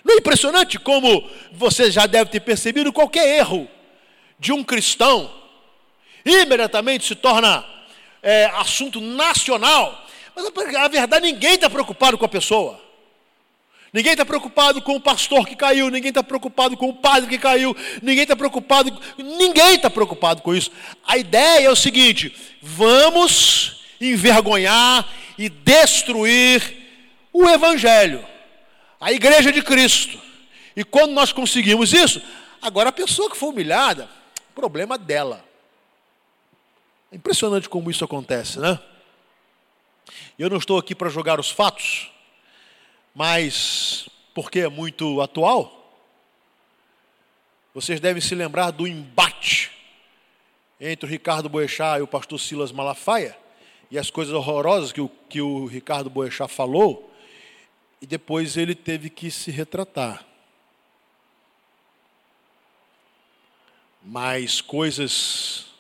Não 0.04 0.16
é 0.16 0.18
impressionante 0.18 0.80
como 0.80 1.30
você 1.52 1.92
já 1.92 2.08
deve 2.08 2.32
ter 2.32 2.40
percebido 2.40 2.92
qualquer 2.92 3.38
erro 3.38 3.68
de 4.40 4.52
um 4.52 4.64
cristão 4.64 5.45
imediatamente 6.26 7.06
se 7.06 7.16
torna 7.16 7.64
é, 8.22 8.46
assunto 8.56 9.00
nacional. 9.00 10.06
Mas 10.36 10.46
a 10.46 10.88
verdade, 10.88 11.26
ninguém 11.26 11.54
está 11.54 11.70
preocupado 11.70 12.18
com 12.18 12.26
a 12.26 12.30
pessoa. 12.30 12.84
Ninguém 13.94 14.12
está 14.12 14.26
preocupado 14.26 14.82
com 14.82 14.96
o 14.96 15.00
pastor 15.00 15.48
que 15.48 15.56
caiu, 15.56 15.90
ninguém 15.90 16.10
está 16.10 16.22
preocupado 16.22 16.76
com 16.76 16.90
o 16.90 16.94
padre 16.94 17.30
que 17.30 17.38
caiu, 17.38 17.74
ninguém 18.02 18.24
está 18.24 18.36
preocupado, 18.36 19.02
ninguém 19.18 19.76
está 19.76 19.90
preocupado 19.90 20.42
com 20.42 20.54
isso. 20.54 20.70
A 21.08 21.18
ideia 21.18 21.68
é 21.68 21.70
o 21.70 21.76
seguinte: 21.78 22.36
vamos 22.62 23.86
envergonhar 24.02 25.08
e 25.38 25.48
destruir 25.48 26.76
o 27.32 27.48
Evangelho, 27.48 28.26
a 29.00 29.14
igreja 29.14 29.50
de 29.50 29.62
Cristo. 29.62 30.20
E 30.76 30.84
quando 30.84 31.14
nós 31.14 31.32
conseguimos 31.32 31.94
isso, 31.94 32.22
agora 32.62 32.90
a 32.90 32.92
pessoa 32.92 33.30
que 33.30 33.38
foi 33.38 33.48
humilhada, 33.48 34.10
problema 34.54 34.98
dela. 34.98 35.45
Impressionante 37.16 37.70
como 37.70 37.90
isso 37.90 38.04
acontece, 38.04 38.60
né? 38.60 38.78
Eu 40.38 40.50
não 40.50 40.58
estou 40.58 40.78
aqui 40.78 40.94
para 40.94 41.08
jogar 41.08 41.40
os 41.40 41.50
fatos, 41.50 42.12
mas 43.16 44.10
porque 44.34 44.60
é 44.60 44.68
muito 44.68 45.22
atual, 45.22 45.98
vocês 47.74 48.02
devem 48.02 48.22
se 48.22 48.36
lembrar 48.36 48.72
do 48.72 48.86
embate 48.86 49.72
entre 50.78 51.06
o 51.06 51.10
Ricardo 51.10 51.48
Boechat 51.48 52.00
e 52.00 52.02
o 52.02 52.08
pastor 52.08 52.38
Silas 52.38 52.74
Malafaia, 52.74 53.38
e 53.90 53.98
as 53.98 54.10
coisas 54.10 54.34
horrorosas 54.34 54.92
que 54.92 55.00
o, 55.00 55.08
que 55.30 55.40
o 55.40 55.68
Ricardo 55.68 56.10
Boechat 56.10 56.52
falou, 56.52 57.16
e 58.02 58.06
depois 58.06 58.58
ele 58.58 58.76
teve 58.76 59.10
que 59.10 59.32
se 59.32 59.52
retratar. 59.52 60.26
Mas 64.04 64.60
coisas 64.60 65.75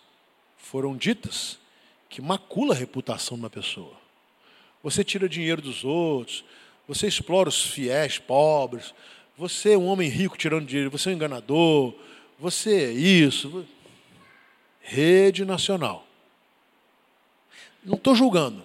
foram 0.75 0.97
ditas 0.97 1.57
que 2.09 2.21
macula 2.21 2.75
a 2.75 2.77
reputação 2.77 3.37
de 3.37 3.43
uma 3.43 3.49
pessoa. 3.49 3.93
Você 4.83 5.05
tira 5.05 5.29
dinheiro 5.29 5.61
dos 5.61 5.85
outros, 5.85 6.43
você 6.85 7.07
explora 7.07 7.47
os 7.47 7.67
fiéis 7.67 8.19
pobres, 8.19 8.93
você 9.37 9.71
é 9.71 9.77
um 9.77 9.85
homem 9.85 10.09
rico 10.09 10.37
tirando 10.37 10.67
dinheiro, 10.67 10.91
você 10.91 11.07
é 11.07 11.11
um 11.13 11.15
enganador, 11.15 11.95
você 12.37 12.87
é 12.87 12.91
isso. 12.91 13.65
Rede 14.81 15.45
nacional. 15.45 16.05
Não 17.81 17.95
estou 17.95 18.13
julgando. 18.13 18.61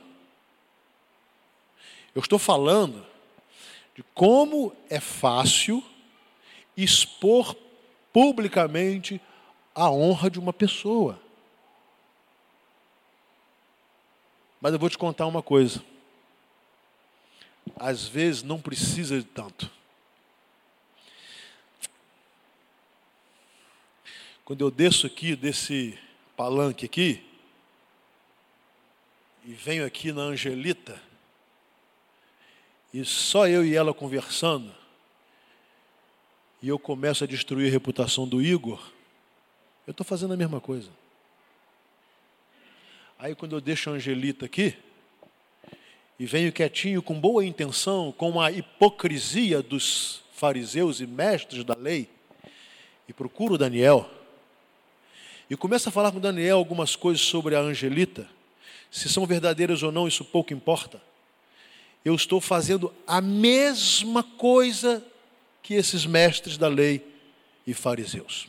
Eu 2.13 2.23
estou 2.23 2.41
falando 2.41 3.07
de 3.95 4.03
como 4.15 4.75
é 4.91 4.99
fácil 4.99 5.81
expor 6.77 7.55
publicamente 8.13 9.21
a 9.73 9.89
honra 9.89 10.29
de 10.29 10.41
uma 10.41 10.53
pessoa. 10.53 11.30
Mas 14.61 14.73
eu 14.73 14.79
vou 14.79 14.91
te 14.91 14.99
contar 14.99 15.27
uma 15.27 15.43
coisa 15.43 15.83
às 17.77 18.07
vezes 18.07 18.43
não 18.43 18.61
precisa 18.61 19.19
de 19.19 19.25
tanto. 19.25 19.71
Quando 24.45 24.63
eu 24.63 24.71
desço 24.71 25.07
aqui 25.07 25.37
desse 25.37 25.99
palanque 26.37 26.85
aqui 26.85 27.25
e 29.45 29.53
venho 29.53 29.87
aqui 29.87 30.13
na 30.13 30.23
Angelita 30.23 31.01
e 32.93 33.05
só 33.05 33.47
eu 33.47 33.65
e 33.65 33.77
ela 33.77 33.95
conversando 33.95 34.75
e 36.61 36.69
eu 36.69 36.79
começo 36.79 37.23
a 37.23 37.27
destruir 37.27 37.69
a 37.69 37.71
reputação 37.71 38.29
do 38.29 38.43
Igor, 38.43 38.83
eu 39.87 39.93
estou 39.93 40.05
fazendo 40.05 40.35
a 40.35 40.37
mesma 40.37 40.61
coisa. 40.61 40.91
Aí 43.23 43.35
quando 43.35 43.55
eu 43.55 43.61
deixo 43.61 43.91
a 43.91 43.93
Angelita 43.93 44.47
aqui, 44.47 44.75
e 46.19 46.25
venho 46.25 46.51
quietinho 46.51 47.03
com 47.03 47.21
boa 47.21 47.45
intenção, 47.45 48.15
com 48.17 48.41
a 48.41 48.51
hipocrisia 48.51 49.61
dos 49.61 50.23
fariseus 50.33 51.03
e 51.03 51.07
mestres 51.07 51.63
da 51.63 51.75
lei, 51.75 52.09
e 53.07 53.13
procuro 53.13 53.59
Daniel, 53.59 54.11
e 55.51 55.57
começo 55.57 55.87
a 55.91 55.93
falar 55.93 56.13
com 56.13 56.19
Daniel 56.19 56.57
algumas 56.57 56.97
coisas 56.97 57.21
sobre 57.21 57.55
a 57.55 57.61
Angelita, 57.61 58.27
se 58.91 59.07
são 59.07 59.27
verdadeiras 59.27 59.83
ou 59.83 59.93
não, 59.93 60.09
isso 60.09 60.25
pouco 60.25 60.55
importa. 60.55 60.99
Eu 62.03 62.15
estou 62.15 62.41
fazendo 62.41 62.91
a 63.07 63.21
mesma 63.21 64.23
coisa 64.23 65.05
que 65.63 65.75
esses 65.75 66.07
mestres 66.07 66.57
da 66.57 66.69
lei 66.69 67.07
e 67.67 67.75
fariseus. 67.75 68.49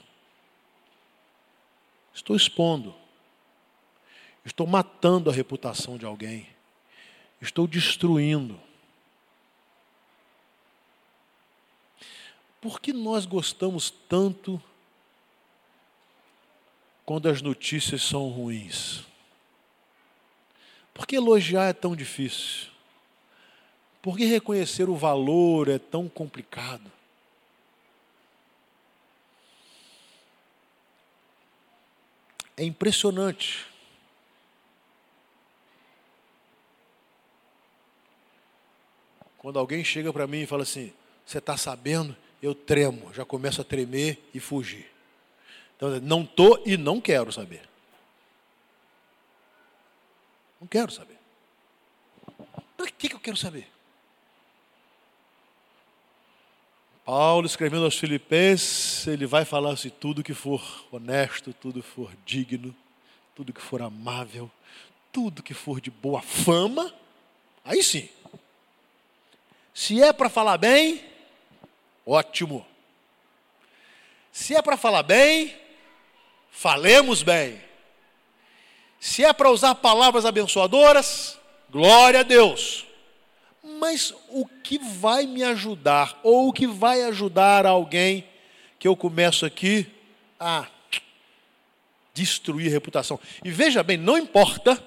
Estou 2.13 2.37
expondo, 2.37 3.00
estou 4.45 4.65
matando 4.65 5.29
a 5.29 5.33
reputação 5.33 5.97
de 5.97 6.05
alguém 6.05 6.47
estou 7.41 7.67
destruindo. 7.67 8.59
Por 12.61 12.79
que 12.79 12.93
nós 12.93 13.25
gostamos 13.25 13.89
tanto 13.89 14.61
quando 17.03 17.27
as 17.27 17.41
notícias 17.41 18.03
são 18.03 18.29
ruins? 18.29 19.03
Por 20.93 21.07
que 21.07 21.15
elogiar 21.15 21.65
é 21.65 21.73
tão 21.73 21.95
difícil? 21.95 22.69
Por 24.01 24.15
que 24.15 24.25
reconhecer 24.25 24.87
o 24.89 24.95
valor 24.95 25.67
é 25.67 25.79
tão 25.79 26.07
complicado? 26.07 26.91
É 32.55 32.63
impressionante 32.63 33.70
Quando 39.41 39.57
alguém 39.57 39.83
chega 39.83 40.13
para 40.13 40.27
mim 40.27 40.41
e 40.41 40.45
fala 40.45 40.61
assim: 40.61 40.93
Você 41.25 41.39
está 41.39 41.57
sabendo? 41.57 42.15
Eu 42.43 42.53
tremo, 42.53 43.11
já 43.11 43.25
começo 43.25 43.59
a 43.59 43.63
tremer 43.63 44.23
e 44.35 44.39
fugir. 44.39 44.85
Então, 45.75 45.99
não 45.99 46.21
estou 46.21 46.61
e 46.63 46.77
não 46.77 47.01
quero 47.01 47.31
saber. 47.31 47.67
Não 50.59 50.67
quero 50.67 50.91
saber. 50.91 51.17
Para 52.77 52.91
que, 52.91 53.09
que 53.09 53.15
eu 53.15 53.19
quero 53.19 53.35
saber? 53.35 53.67
Paulo, 57.03 57.47
escrevendo 57.47 57.85
aos 57.85 57.97
Filipenses, 57.97 59.07
ele 59.07 59.25
vai 59.25 59.43
falar 59.43 59.75
se 59.75 59.87
assim, 59.87 59.97
tudo 59.99 60.23
que 60.23 60.35
for 60.35 60.63
honesto, 60.91 61.51
tudo 61.51 61.81
que 61.81 61.89
for 61.89 62.11
digno, 62.27 62.75
tudo 63.35 63.51
que 63.51 63.61
for 63.61 63.81
amável, 63.81 64.51
tudo 65.11 65.41
que 65.41 65.55
for 65.55 65.81
de 65.81 65.89
boa 65.89 66.21
fama, 66.21 66.93
aí 67.65 67.81
sim, 67.81 68.07
se 69.73 70.01
é 70.01 70.11
para 70.11 70.29
falar 70.29 70.57
bem, 70.57 71.03
ótimo. 72.05 72.65
Se 74.31 74.55
é 74.55 74.61
para 74.61 74.77
falar 74.77 75.03
bem, 75.03 75.55
falemos 76.49 77.23
bem. 77.23 77.61
Se 78.99 79.23
é 79.23 79.33
para 79.33 79.49
usar 79.49 79.75
palavras 79.75 80.25
abençoadoras, 80.25 81.39
glória 81.69 82.19
a 82.19 82.23
Deus. 82.23 82.85
Mas 83.63 84.13
o 84.29 84.45
que 84.45 84.77
vai 84.77 85.25
me 85.25 85.43
ajudar, 85.43 86.19
ou 86.23 86.49
o 86.49 86.53
que 86.53 86.67
vai 86.67 87.03
ajudar 87.03 87.65
alguém 87.65 88.27
que 88.77 88.87
eu 88.87 88.95
começo 88.95 89.45
aqui 89.45 89.87
a 90.39 90.67
destruir 92.13 92.67
a 92.67 92.71
reputação? 92.71 93.19
E 93.43 93.49
veja 93.51 93.81
bem, 93.81 93.97
não 93.97 94.17
importa 94.17 94.81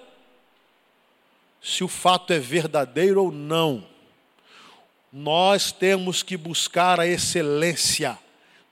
se 1.63 1.83
o 1.83 1.89
fato 1.89 2.33
é 2.33 2.39
verdadeiro 2.39 3.25
ou 3.25 3.33
não 3.33 3.94
nós 5.15 5.71
temos 5.71 6.25
que 6.25 6.37
buscar 6.37 6.99
a 6.99 7.07
excelência 7.07 8.19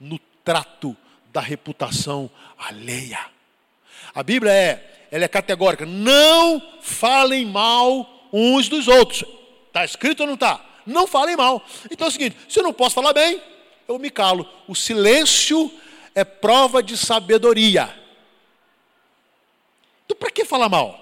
no 0.01 0.19
trato 0.45 0.97
da 1.33 1.41
reputação 1.41 2.29
alheia. 2.59 3.21
A 4.13 4.25
Bíblia 4.25 4.53
é, 4.53 5.07
ela 5.13 5.25
é 5.25 5.29
categórica, 5.29 5.87
não 5.87 6.61
falem 6.83 7.47
mal 7.47 8.29
uns 8.33 8.69
dos 8.69 8.89
outros. 8.89 9.25
Está 9.69 9.85
escrito 9.85 10.23
ou 10.23 10.27
não 10.27 10.35
está? 10.35 10.61
Não 10.85 11.07
falem 11.07 11.37
mal. 11.37 11.65
Então 11.89 12.09
é 12.09 12.11
o 12.11 12.13
seguinte: 12.13 12.37
se 12.49 12.59
eu 12.59 12.65
não 12.65 12.73
posso 12.73 12.97
falar 12.97 13.13
bem, 13.13 13.41
eu 13.87 13.97
me 13.97 14.11
calo. 14.11 14.45
O 14.67 14.75
silêncio 14.75 15.73
é 16.13 16.25
prova 16.25 16.83
de 16.83 16.97
sabedoria. 16.97 17.89
Então, 20.05 20.17
para 20.17 20.31
que 20.33 20.45
falar 20.45 20.69
mal? 20.69 21.01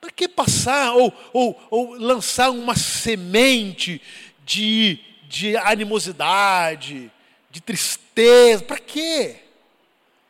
Para 0.00 0.10
que 0.10 0.26
passar 0.26 0.94
ou, 0.94 1.12
ou, 1.32 1.68
ou 1.70 1.94
lançar 1.94 2.50
uma 2.50 2.74
semente 2.74 4.00
de, 4.44 4.98
de 5.28 5.56
animosidade, 5.58 7.10
de 7.50 7.60
tristeza? 7.60 8.64
Para 8.64 8.78
quê? 8.78 9.36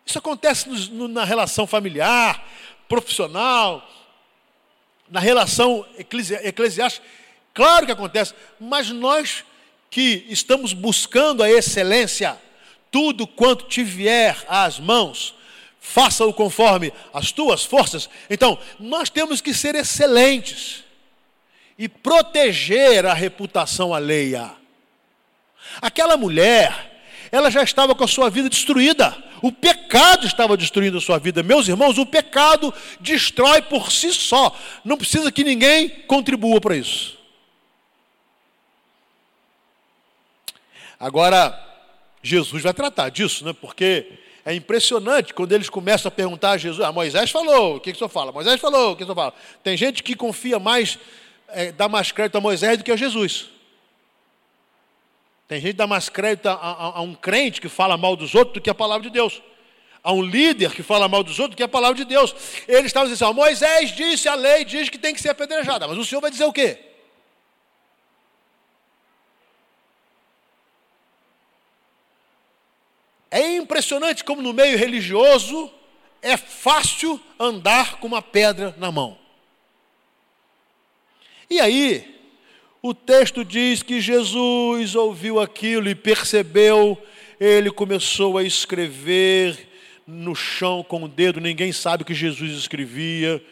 Isso 0.05 0.19
acontece 0.19 0.69
no, 0.69 0.77
no, 0.77 1.09
na 1.09 1.25
relação 1.25 1.67
familiar, 1.69 2.45
profissional, 2.89 3.89
na 5.09 5.21
relação 5.21 5.87
eclesi 5.97 6.35
eclesiástica. 6.35 7.07
Claro 7.55 7.87
que 7.87 7.93
acontece, 7.93 8.35
mas 8.59 8.91
nós 8.91 9.45
que 9.89 10.27
estamos 10.29 10.73
buscando 10.73 11.43
a 11.43 11.51
excelência, 11.51 12.37
tudo 12.91 13.27
quanto 13.27 13.67
te 13.67 13.83
vier 13.83 14.45
às 14.49 14.79
mãos, 14.79 15.35
faça-o 15.81 16.33
conforme 16.33 16.93
as 17.13 17.33
tuas 17.33 17.65
forças. 17.65 18.09
Então, 18.29 18.59
nós 18.79 19.11
temos 19.11 19.41
que 19.41 19.55
ser 19.55 19.75
excelentes. 19.75 20.85
e 21.79 21.89
proteger 21.89 23.07
a 23.07 23.15
reputação 23.15 23.95
alheia. 23.95 24.53
Aquela 25.81 26.15
mulher, 26.15 27.03
ela 27.33 27.51
já 27.51 27.63
estava 27.63 27.95
com 27.95 28.05
a 28.05 28.07
sua 28.07 28.29
vida 28.29 28.51
destruída. 28.51 29.17
O 29.41 29.51
pecado 29.51 30.27
estava 30.27 30.59
destruindo 30.59 30.99
a 30.99 31.01
sua 31.01 31.19
vida. 31.19 31.43
Meus 31.43 31.69
irmãos, 31.69 31.97
o 31.97 32.05
pecado 32.05 32.75
destrói 33.01 33.63
por 33.63 33.91
si 33.91 34.13
só. 34.13 34.55
Não 34.85 34.99
precisa 34.99 35.33
que 35.33 35.43
ninguém 35.43 35.89
contribua 36.07 36.61
para 36.61 36.77
isso. 36.77 37.19
Agora, 40.99 41.59
Jesus 42.23 42.63
vai 42.63 42.75
tratar 42.75 43.09
disso, 43.09 43.43
né? 43.43 43.55
Porque 43.55 44.19
é 44.45 44.55
impressionante 44.55 45.35
quando 45.35 45.53
eles 45.53 45.69
começam 45.69 46.09
a 46.09 46.13
perguntar 46.13 46.53
a 46.53 46.57
Jesus: 46.57 46.85
ah, 46.85 46.93
Moisés 46.93 47.31
falou, 47.31 47.77
o 47.77 47.81
que, 47.81 47.91
que 47.91 47.97
o 47.97 47.99
senhor 47.99 48.09
fala? 48.09 48.33
Moisés 48.33 48.61
falou, 48.61 48.93
o 48.93 48.97
que, 48.97 49.03
o 49.03 49.07
senhor 49.07 49.17
fala? 49.17 49.35
Tem 49.63 49.77
gente 49.77 50.03
que 50.03 50.15
confia 50.15 50.59
mais, 50.59 50.99
é, 51.49 51.73
dá 51.73 51.89
mais 51.89 52.11
crédito 52.13 52.37
a 52.37 52.41
Moisés 52.41 52.79
do 52.79 52.85
que 52.85 52.93
a 52.93 52.97
Jesus. 52.97 53.51
Tem 55.47 55.61
gente 55.61 55.73
que 55.73 55.77
dá 55.77 55.87
mais 55.87 56.09
crédito 56.09 56.47
a, 56.47 56.53
a, 56.53 56.99
a, 56.99 57.01
um 57.03 57.15
crente 57.15 57.61
que 57.61 57.69
fala 57.69 57.97
mal 57.97 58.17
dos 58.17 58.35
outros 58.35 58.55
do 58.55 58.61
que 58.61 58.71
a 58.71 58.75
palavra 58.75 59.03
de 59.03 59.11
Deus. 59.11 59.43
A 60.03 60.13
um 60.13 60.23
líder 60.23 60.73
que 60.73 60.83
fala 60.83 61.09
mal 61.09 61.23
dos 61.23 61.39
outros 61.39 61.55
do 61.55 61.59
que 61.59 61.63
a 61.63 61.69
palavra 61.69 61.97
de 61.97 62.05
Deus. 62.05 62.35
Eles 62.67 62.87
estavam 62.87 63.09
dizendo 63.09 63.29
assim: 63.29 63.39
Moisés 63.39 63.91
disse, 63.91 64.29
a 64.29 64.35
lei 64.35 64.65
diz 64.65 64.89
que 64.89 64.97
tem 64.97 65.13
que 65.13 65.21
ser 65.21 65.31
apedrejada, 65.31 65.87
mas 65.87 65.99
o 65.99 66.05
senhor 66.05 66.21
vai 66.21 66.31
dizer 66.31 66.45
o 66.45 66.53
quê? 66.53 66.90
É 73.31 73.57
impressionante 73.57 74.25
como 74.25 74.43
no 74.43 74.53
meio 74.53 74.77
religioso 74.77 75.71
é 76.23 76.37
fácil 76.37 77.21
andar 77.39 77.97
com 77.97 78.07
uma 78.07 78.21
pedra 78.21 78.75
na 78.79 78.91
mão. 78.91 79.17
E 81.49 81.61
aí, 81.61 82.21
o 82.83 82.95
texto 82.95 83.45
diz 83.45 83.83
que 83.83 84.01
Jesus 84.01 84.95
ouviu 84.95 85.41
aquilo 85.41 85.89
e 85.89 85.95
percebeu, 85.95 87.01
ele 87.39 87.71
começou 87.71 88.39
a 88.39 88.43
escrever 88.43 89.69
no 90.07 90.35
chão 90.35 90.83
com 90.83 91.05
o 91.05 91.09
dedo, 91.09 91.41
ninguém 91.41 91.73
sabe 91.73 92.03
o 92.03 92.07
que 92.07 92.15
Jesus 92.15 92.53
escrevia, 92.53 93.43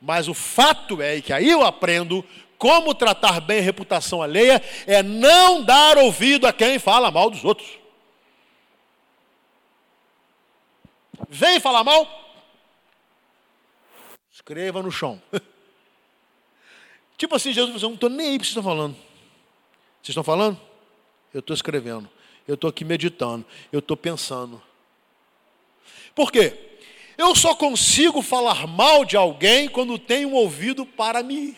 mas 0.00 0.28
o 0.28 0.34
fato 0.34 1.00
é 1.00 1.20
que 1.20 1.32
aí 1.32 1.48
eu 1.48 1.64
aprendo 1.64 2.24
como 2.58 2.94
tratar 2.94 3.40
bem 3.40 3.58
a 3.58 3.62
reputação 3.62 4.22
alheia 4.22 4.62
é 4.86 5.02
não 5.02 5.62
dar 5.62 5.98
ouvido 5.98 6.46
a 6.46 6.52
quem 6.52 6.78
fala 6.78 7.10
mal 7.10 7.28
dos 7.28 7.44
outros. 7.44 7.81
Vem 11.28 11.60
falar 11.60 11.84
mal? 11.84 12.06
Escreva 14.32 14.82
no 14.82 14.90
chão. 14.90 15.20
tipo 17.16 17.34
assim, 17.34 17.52
Jesus 17.52 17.74
falou: 17.74 17.90
não 17.90 17.94
estou 17.94 18.10
nem 18.10 18.30
aí 18.30 18.38
para 18.38 18.44
vocês 18.44 18.48
estão 18.48 18.62
falando. 18.62 18.94
Vocês 18.94 20.08
estão 20.08 20.24
falando? 20.24 20.60
Eu 21.32 21.40
estou 21.40 21.54
escrevendo. 21.54 22.08
Eu 22.46 22.54
estou 22.54 22.68
aqui 22.68 22.84
meditando. 22.84 23.46
Eu 23.70 23.78
estou 23.78 23.96
pensando. 23.96 24.60
Por 26.14 26.32
quê? 26.32 26.70
Eu 27.16 27.34
só 27.34 27.54
consigo 27.54 28.20
falar 28.22 28.66
mal 28.66 29.04
de 29.04 29.16
alguém 29.16 29.68
quando 29.68 29.98
tenho 29.98 30.30
um 30.30 30.34
ouvido 30.34 30.84
para 30.84 31.22
me 31.22 31.56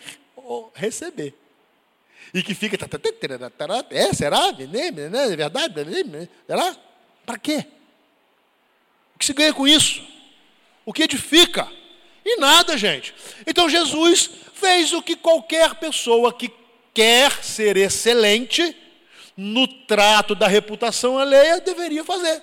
receber. 0.73 1.33
E 2.33 2.43
que 2.43 2.53
fica. 2.53 2.77
É, 3.89 4.13
será? 4.13 4.49
É 4.49 5.35
verdade? 5.35 6.29
Será? 6.45 6.77
Para 7.25 7.37
quê? 7.39 7.65
O 9.15 9.19
que 9.19 9.25
se 9.25 9.33
ganha 9.33 9.53
com 9.53 9.67
isso? 9.67 10.03
O 10.85 10.93
que 10.93 11.03
edifica? 11.03 11.67
E 12.23 12.37
nada, 12.37 12.77
gente. 12.77 13.13
Então 13.45 13.69
Jesus 13.69 14.29
fez 14.53 14.93
o 14.93 15.01
que 15.01 15.15
qualquer 15.15 15.75
pessoa 15.75 16.33
que 16.33 16.51
quer 16.93 17.43
ser 17.43 17.77
excelente 17.77 18.75
no 19.35 19.67
trato 19.67 20.33
da 20.33 20.47
reputação 20.47 21.17
alheia 21.17 21.59
deveria 21.59 22.03
fazer. 22.03 22.41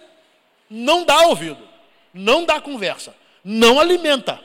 Não 0.68 1.04
dá 1.04 1.26
ouvido, 1.26 1.68
não 2.12 2.44
dá 2.44 2.61
conversa, 2.61 3.14
não 3.44 3.80
alimenta. 3.80 4.42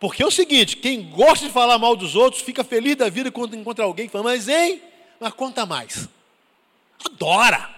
Porque 0.00 0.22
é 0.22 0.26
o 0.26 0.30
seguinte: 0.30 0.76
quem 0.76 1.10
gosta 1.10 1.46
de 1.46 1.52
falar 1.52 1.78
mal 1.78 1.96
dos 1.96 2.14
outros 2.14 2.42
fica 2.42 2.64
feliz 2.64 2.96
da 2.96 3.08
vida 3.08 3.30
quando 3.30 3.56
encontra 3.56 3.84
alguém 3.84 4.06
que 4.06 4.12
fala, 4.12 4.24
mas 4.24 4.48
hein, 4.48 4.82
mas 5.20 5.32
conta 5.32 5.66
mais. 5.66 6.08
Adora. 7.04 7.77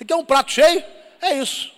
Você 0.00 0.04
quer 0.06 0.16
um 0.16 0.24
prato 0.24 0.50
cheio? 0.50 0.82
É 1.20 1.34
isso. 1.34 1.70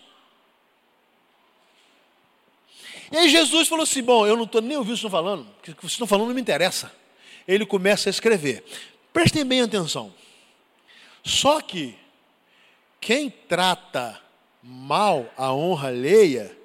E 3.11 3.17
aí 3.17 3.29
Jesus 3.29 3.67
falou 3.67 3.83
assim: 3.83 4.01
Bom, 4.01 4.25
eu 4.25 4.37
não 4.37 4.45
estou 4.45 4.61
nem 4.63 4.77
ouvindo 4.77 4.93
o 4.93 4.97
que 4.97 5.01
vocês 5.01 5.07
estão 5.07 5.11
falando, 5.11 5.41
o 5.43 5.61
que 5.61 5.73
vocês 5.73 5.93
estão 5.95 6.07
falando 6.07 6.29
não 6.29 6.35
me 6.37 6.41
interessa. 6.41 6.93
Ele 7.49 7.67
começa 7.67 8.09
a 8.09 8.13
escrever. 8.13 8.63
Prestem 9.13 9.45
bem 9.45 9.61
atenção. 9.61 10.15
Só 11.25 11.61
que 11.61 11.99
quem 13.01 13.29
trata 13.29 14.23
mal 14.63 15.29
a 15.37 15.53
honra 15.53 15.89
alheia 15.89 16.57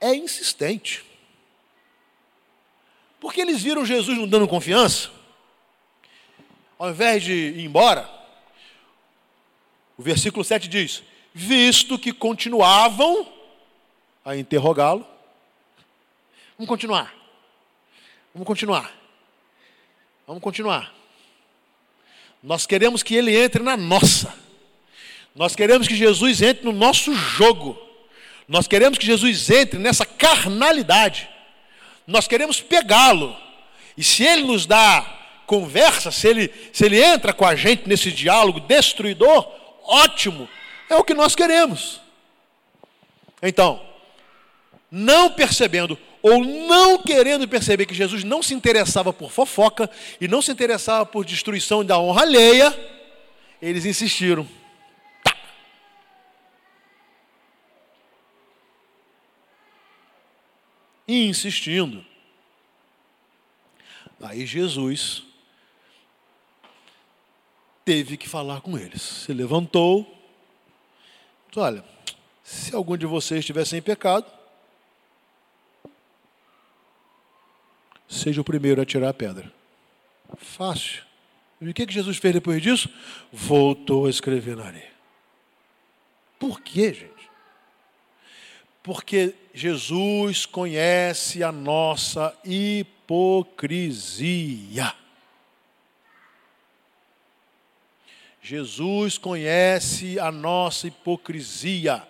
é 0.00 0.14
insistente. 0.14 1.04
Porque 3.20 3.42
eles 3.42 3.62
viram 3.62 3.84
Jesus 3.84 4.16
não 4.16 4.26
dando 4.26 4.48
confiança. 4.48 5.10
Ao 6.78 6.88
invés 6.88 7.22
de 7.22 7.34
ir 7.34 7.64
embora, 7.66 8.15
o 9.96 10.02
versículo 10.02 10.44
7 10.44 10.68
diz: 10.68 11.02
Visto 11.34 11.98
que 11.98 12.12
continuavam 12.12 13.26
a 14.24 14.36
interrogá-lo. 14.36 15.06
Vamos 16.58 16.68
continuar. 16.68 17.14
Vamos 18.34 18.46
continuar. 18.46 18.92
Vamos 20.26 20.42
continuar. 20.42 20.92
Nós 22.42 22.66
queremos 22.66 23.02
que 23.02 23.14
ele 23.14 23.36
entre 23.36 23.62
na 23.62 23.76
nossa. 23.76 24.34
Nós 25.34 25.54
queremos 25.54 25.86
que 25.86 25.94
Jesus 25.94 26.42
entre 26.42 26.64
no 26.64 26.72
nosso 26.72 27.14
jogo. 27.14 27.78
Nós 28.48 28.66
queremos 28.66 28.98
que 28.98 29.06
Jesus 29.06 29.50
entre 29.50 29.78
nessa 29.78 30.06
carnalidade. 30.06 31.28
Nós 32.06 32.26
queremos 32.26 32.60
pegá-lo. 32.60 33.36
E 33.96 34.04
se 34.04 34.24
ele 34.24 34.42
nos 34.42 34.66
dá 34.66 35.04
conversa, 35.46 36.10
se 36.10 36.28
ele, 36.28 36.54
se 36.72 36.84
ele 36.84 37.02
entra 37.02 37.32
com 37.32 37.44
a 37.44 37.54
gente 37.54 37.88
nesse 37.88 38.10
diálogo 38.10 38.60
destruidor, 38.60 39.46
ótimo, 39.86 40.48
é 40.88 40.96
o 40.96 41.04
que 41.04 41.14
nós 41.14 41.34
queremos. 41.34 42.00
Então, 43.42 43.80
não 44.90 45.30
percebendo 45.30 45.98
ou 46.22 46.44
não 46.44 46.98
querendo 46.98 47.46
perceber 47.46 47.86
que 47.86 47.94
Jesus 47.94 48.24
não 48.24 48.42
se 48.42 48.54
interessava 48.54 49.12
por 49.12 49.30
fofoca 49.30 49.88
e 50.20 50.26
não 50.26 50.42
se 50.42 50.50
interessava 50.50 51.06
por 51.06 51.24
destruição 51.24 51.84
da 51.84 51.98
honra 51.98 52.22
alheia, 52.22 52.96
eles 53.60 53.84
insistiram. 53.84 54.48
Tá. 55.22 55.36
E 61.06 61.28
insistindo. 61.28 62.04
Aí 64.20 64.46
Jesus 64.46 65.22
teve 67.86 68.16
que 68.16 68.28
falar 68.28 68.60
com 68.60 68.76
eles. 68.76 69.00
Se 69.00 69.32
levantou. 69.32 70.02
Disse, 71.48 71.60
Olha, 71.60 71.84
se 72.42 72.74
algum 72.74 72.96
de 72.96 73.06
vocês 73.06 73.38
estiver 73.40 73.64
sem 73.64 73.80
pecado, 73.80 74.26
seja 78.08 78.40
o 78.40 78.44
primeiro 78.44 78.82
a 78.82 78.84
tirar 78.84 79.10
a 79.10 79.14
pedra. 79.14 79.50
Fácil. 80.36 81.04
E 81.60 81.68
o 81.68 81.74
que, 81.74 81.86
que 81.86 81.94
Jesus 81.94 82.16
fez 82.18 82.34
depois 82.34 82.60
disso? 82.60 82.90
Voltou 83.32 84.06
a 84.06 84.10
escrever 84.10 84.56
na 84.56 84.64
areia. 84.64 84.90
Por 86.40 86.60
quê, 86.60 86.92
gente? 86.92 87.30
Porque 88.82 89.32
Jesus 89.54 90.44
conhece 90.44 91.42
a 91.42 91.50
nossa 91.52 92.36
hipocrisia. 92.44 93.46
Jesus 98.48 99.18
conhece 99.18 100.20
a 100.20 100.30
nossa 100.30 100.86
hipocrisia. 100.86 102.06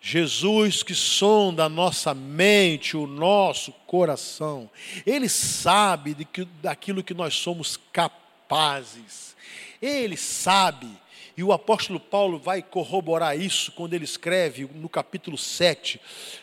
Jesus 0.00 0.82
que 0.82 0.92
sonda 0.92 1.66
a 1.66 1.68
nossa 1.68 2.12
mente, 2.12 2.96
o 2.96 3.06
nosso 3.06 3.70
coração. 3.86 4.68
Ele 5.06 5.28
sabe 5.28 6.14
de 6.14 6.24
que, 6.24 6.44
daquilo 6.60 7.04
que 7.04 7.14
nós 7.14 7.34
somos 7.34 7.78
capazes. 7.92 9.36
Ele 9.80 10.16
sabe. 10.16 10.88
E 11.36 11.44
o 11.44 11.52
apóstolo 11.52 12.00
Paulo 12.00 12.40
vai 12.40 12.60
corroborar 12.60 13.38
isso 13.38 13.70
quando 13.70 13.94
ele 13.94 14.04
escreve 14.04 14.68
no 14.74 14.88
capítulo 14.88 15.38
7 15.38 16.00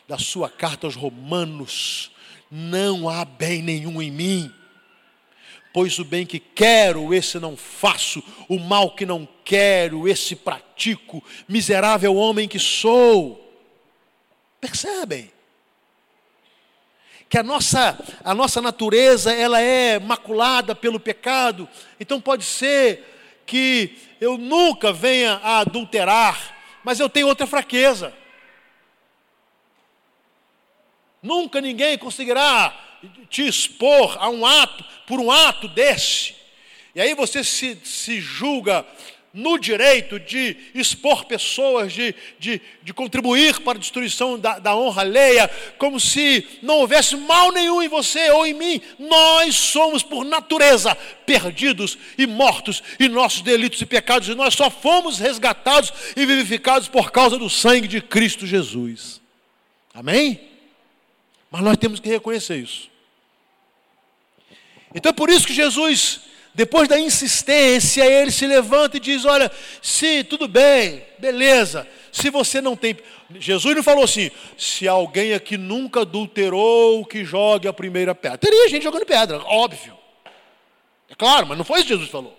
da 0.07 0.17
sua 0.17 0.49
carta 0.49 0.87
aos 0.87 0.95
Romanos: 0.95 2.09
Não 2.49 3.09
há 3.09 3.25
bem 3.25 3.61
nenhum 3.61 4.01
em 4.01 4.11
mim 4.11 4.58
Pois 5.71 5.99
o 5.99 6.05
bem 6.05 6.25
que 6.25 6.39
quero, 6.39 7.13
esse 7.13 7.39
não 7.39 7.55
faço, 7.55 8.23
o 8.47 8.59
mal 8.59 8.95
que 8.95 9.05
não 9.05 9.27
quero, 9.45 10.07
esse 10.07 10.35
pratico, 10.35 11.23
miserável 11.47 12.15
homem 12.15 12.47
que 12.47 12.59
sou. 12.59 13.45
Percebem? 14.59 15.31
que 17.29 17.37
a 17.37 17.43
nossa, 17.43 17.97
a 18.23 18.33
nossa 18.33 18.59
natureza 18.59 19.31
ela 19.31 19.61
é 19.61 19.99
maculada 19.99 20.73
pelo 20.73 20.99
pecado. 20.99 21.69
Então 21.99 22.19
pode 22.19 22.43
ser 22.43 23.43
que 23.45 23.95
eu 24.19 24.35
nunca 24.35 24.91
venha 24.91 25.39
a 25.43 25.59
adulterar, 25.59 26.57
mas 26.83 26.99
eu 26.99 27.07
tenho 27.07 27.27
outra 27.27 27.45
fraqueza. 27.45 28.11
Nunca 31.21 31.61
ninguém 31.61 31.97
conseguirá 31.99 32.88
te 33.29 33.47
expor 33.47 34.17
a 34.19 34.29
um 34.29 34.45
ato, 34.45 34.83
por 35.05 35.19
um 35.19 35.31
ato 35.31 35.67
desse. 35.67 36.35
E 36.95 37.01
aí 37.01 37.13
você 37.13 37.43
se, 37.43 37.77
se 37.83 38.19
julga 38.19 38.85
no 39.33 39.59
direito 39.59 40.19
de 40.19 40.57
expor 40.73 41.25
pessoas, 41.25 41.93
de, 41.93 42.15
de, 42.39 42.61
de 42.81 42.93
contribuir 42.93 43.59
para 43.61 43.77
a 43.77 43.81
destruição 43.81 44.39
da, 44.39 44.57
da, 44.57 44.75
honra 44.75 45.01
alheia, 45.01 45.49
como 45.77 45.99
se 45.99 46.47
não 46.61 46.79
houvesse 46.79 47.15
mal 47.15 47.51
nenhum 47.51 47.81
em 47.81 47.87
você 47.87 48.31
ou 48.31 48.45
em 48.45 48.53
mim. 48.53 48.81
Nós 48.97 49.55
somos, 49.55 50.01
por 50.01 50.25
natureza, 50.25 50.95
perdidos 51.25 51.97
e 52.17 52.25
mortos 52.25 52.81
em 52.99 53.07
nossos 53.07 53.41
delitos 53.41 53.81
e 53.81 53.85
pecados, 53.85 54.27
e 54.27 54.35
nós 54.35 54.55
só 54.55 54.69
fomos 54.69 55.19
resgatados 55.19 55.93
e 56.15 56.25
vivificados 56.25 56.87
por 56.87 57.11
causa 57.11 57.37
do 57.37 57.49
sangue 57.49 57.87
de 57.87 58.01
Cristo 58.01 58.47
Jesus. 58.47 59.21
Amém? 59.93 60.39
Mas 61.51 61.61
nós 61.61 61.77
temos 61.77 61.99
que 61.99 62.09
reconhecer 62.09 62.57
isso. 62.57 62.88
Então 64.93 65.09
é 65.09 65.13
por 65.13 65.29
isso 65.29 65.45
que 65.45 65.53
Jesus 65.53 66.21
depois 66.53 66.89
da 66.89 66.99
insistência, 66.99 68.05
ele 68.05 68.31
se 68.31 68.45
levanta 68.45 68.97
e 68.97 68.99
diz: 68.99 69.23
Olha, 69.23 69.51
sim, 69.81 70.23
tudo 70.23 70.47
bem, 70.47 71.05
beleza. 71.17 71.87
Se 72.11 72.29
você 72.29 72.59
não 72.59 72.75
tem. 72.75 72.97
Jesus 73.35 73.75
não 73.75 73.83
falou 73.83 74.03
assim: 74.03 74.31
se 74.57 74.87
alguém 74.87 75.33
aqui 75.33 75.57
nunca 75.57 76.01
adulterou, 76.01 77.05
que 77.05 77.23
jogue 77.23 77.67
a 77.67 77.73
primeira 77.73 78.15
pedra. 78.15 78.37
Teria 78.37 78.67
gente 78.67 78.83
jogando 78.83 79.05
pedra, 79.05 79.37
óbvio. 79.45 79.97
É 81.09 81.15
claro, 81.15 81.47
mas 81.47 81.57
não 81.57 81.63
foi 81.63 81.79
isso 81.79 81.87
que 81.87 81.93
Jesus 81.93 82.09
falou. 82.09 82.37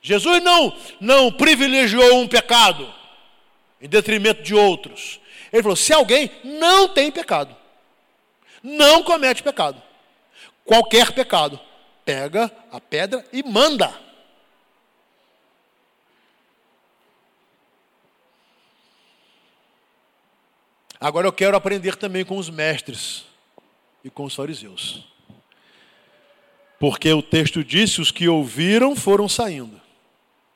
Jesus 0.00 0.42
não, 0.42 0.76
não 1.00 1.32
privilegiou 1.32 2.18
um 2.18 2.28
pecado 2.28 2.92
em 3.80 3.88
detrimento 3.88 4.42
de 4.42 4.54
outros. 4.54 5.18
Ele 5.52 5.62
falou: 5.62 5.76
se 5.76 5.92
alguém 5.92 6.30
não 6.44 6.88
tem 6.88 7.10
pecado, 7.10 7.56
não 8.62 9.02
comete 9.02 9.42
pecado, 9.42 9.82
qualquer 10.64 11.12
pecado, 11.12 11.58
pega 12.04 12.50
a 12.70 12.80
pedra 12.80 13.24
e 13.32 13.42
manda. 13.42 13.92
Agora 21.02 21.26
eu 21.26 21.32
quero 21.32 21.56
aprender 21.56 21.96
também 21.96 22.24
com 22.24 22.36
os 22.36 22.48
mestres 22.48 23.24
e 24.04 24.10
com 24.10 24.24
os 24.24 24.34
fariseus. 24.34 25.04
Porque 26.78 27.12
o 27.12 27.22
texto 27.22 27.64
disse: 27.64 28.00
os 28.00 28.12
que 28.12 28.28
ouviram 28.28 28.94
foram 28.94 29.28
saindo, 29.28 29.80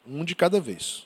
um 0.06 0.24
de 0.24 0.36
cada 0.36 0.60
vez. 0.60 1.04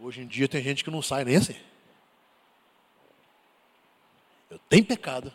Hoje 0.00 0.22
em 0.22 0.26
dia 0.26 0.48
tem 0.48 0.62
gente 0.62 0.84
que 0.84 0.90
não 0.90 1.02
sai 1.02 1.24
nem 1.24 1.36
assim. 1.36 1.56
Eu 4.56 4.60
tenho 4.70 4.86
pecado, 4.86 5.30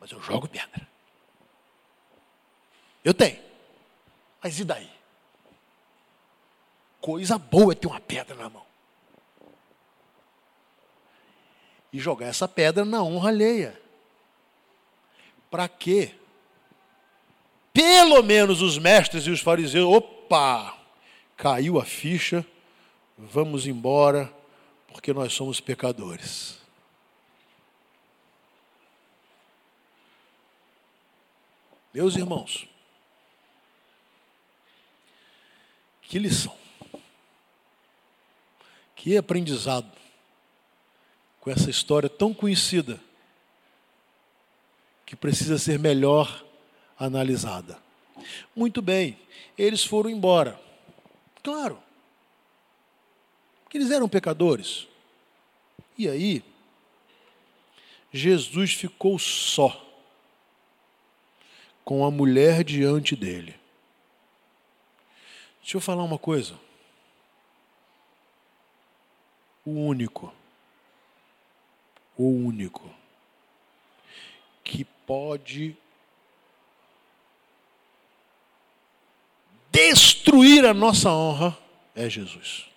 mas 0.00 0.10
eu 0.10 0.22
jogo 0.22 0.48
pedra. 0.48 0.88
Eu 3.04 3.12
tenho. 3.12 3.38
Mas 4.42 4.58
e 4.58 4.64
daí? 4.64 4.90
Coisa 7.02 7.36
boa 7.36 7.72
é 7.72 7.74
ter 7.74 7.86
uma 7.86 8.00
pedra 8.00 8.34
na 8.34 8.48
mão. 8.48 8.64
E 11.92 11.98
jogar 11.98 12.28
essa 12.28 12.48
pedra 12.48 12.82
na 12.82 13.02
honra 13.02 13.28
alheia. 13.28 13.78
Para 15.50 15.68
quê? 15.68 16.14
Pelo 17.74 18.22
menos 18.22 18.62
os 18.62 18.78
mestres 18.78 19.26
e 19.26 19.30
os 19.30 19.40
fariseus, 19.40 19.94
opa, 19.94 20.78
caiu 21.36 21.78
a 21.78 21.84
ficha, 21.84 22.46
vamos 23.18 23.66
embora, 23.66 24.32
porque 24.88 25.12
nós 25.12 25.34
somos 25.34 25.60
pecadores. 25.60 26.58
Meus 31.92 32.14
irmãos, 32.14 32.68
que 36.02 36.18
lição, 36.18 36.56
que 38.94 39.16
aprendizado 39.16 39.90
com 41.40 41.50
essa 41.50 41.68
história 41.68 42.08
tão 42.08 42.32
conhecida 42.32 43.00
que 45.04 45.16
precisa 45.16 45.58
ser 45.58 45.78
melhor 45.80 46.44
analisada. 46.96 47.82
Muito 48.54 48.80
bem, 48.80 49.18
eles 49.58 49.84
foram 49.84 50.10
embora. 50.10 50.60
Claro, 51.42 51.82
que 53.68 53.78
eles 53.78 53.90
eram 53.90 54.08
pecadores. 54.08 54.86
E 55.98 56.08
aí, 56.08 56.44
Jesus 58.12 58.74
ficou 58.74 59.18
só 59.18 59.89
com 61.84 62.04
a 62.04 62.10
mulher 62.10 62.62
diante 62.62 63.16
dele. 63.16 63.58
Deixa 65.60 65.76
eu 65.76 65.80
falar 65.80 66.02
uma 66.02 66.18
coisa. 66.18 66.58
O 69.64 69.70
único, 69.70 70.32
o 72.16 72.28
único 72.28 72.88
que 74.64 74.84
pode 74.84 75.76
destruir 79.70 80.64
a 80.64 80.74
nossa 80.74 81.10
honra 81.10 81.56
é 81.94 82.08
Jesus. 82.08 82.68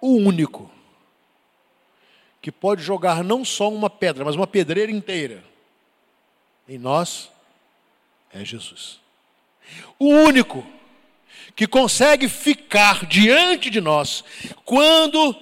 O 0.00 0.16
único 0.16 0.73
que 2.44 2.52
pode 2.52 2.82
jogar 2.82 3.24
não 3.24 3.42
só 3.42 3.70
uma 3.70 3.88
pedra, 3.88 4.22
mas 4.22 4.36
uma 4.36 4.46
pedreira 4.46 4.92
inteira 4.92 5.42
em 6.68 6.76
nós 6.76 7.30
é 8.30 8.44
Jesus. 8.44 9.00
O 9.98 10.08
único 10.08 10.62
que 11.56 11.66
consegue 11.66 12.28
ficar 12.28 13.06
diante 13.06 13.70
de 13.70 13.80
nós 13.80 14.22
quando 14.62 15.34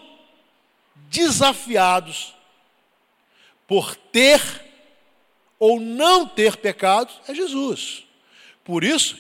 desafiados 1.09 2.37
por 3.67 3.97
ter 3.97 4.41
ou 5.59 5.81
não 5.81 6.25
ter 6.25 6.57
pecados 6.57 7.21
é 7.27 7.35
Jesus. 7.35 8.05
Por 8.63 8.85
isso, 8.85 9.19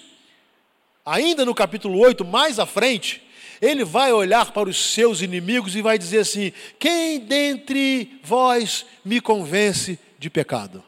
ainda 1.04 1.44
no 1.44 1.52
capítulo 1.52 1.98
8, 1.98 2.24
mais 2.24 2.60
à 2.60 2.64
frente, 2.64 3.20
ele 3.62 3.84
vai 3.84 4.12
olhar 4.12 4.50
para 4.50 4.68
os 4.68 4.92
seus 4.92 5.22
inimigos 5.22 5.76
e 5.76 5.80
vai 5.80 5.96
dizer 5.96 6.18
assim: 6.18 6.52
Quem 6.80 7.20
dentre 7.20 8.18
vós 8.24 8.84
me 9.04 9.20
convence 9.20 9.96
de 10.18 10.28
pecado? 10.28 10.82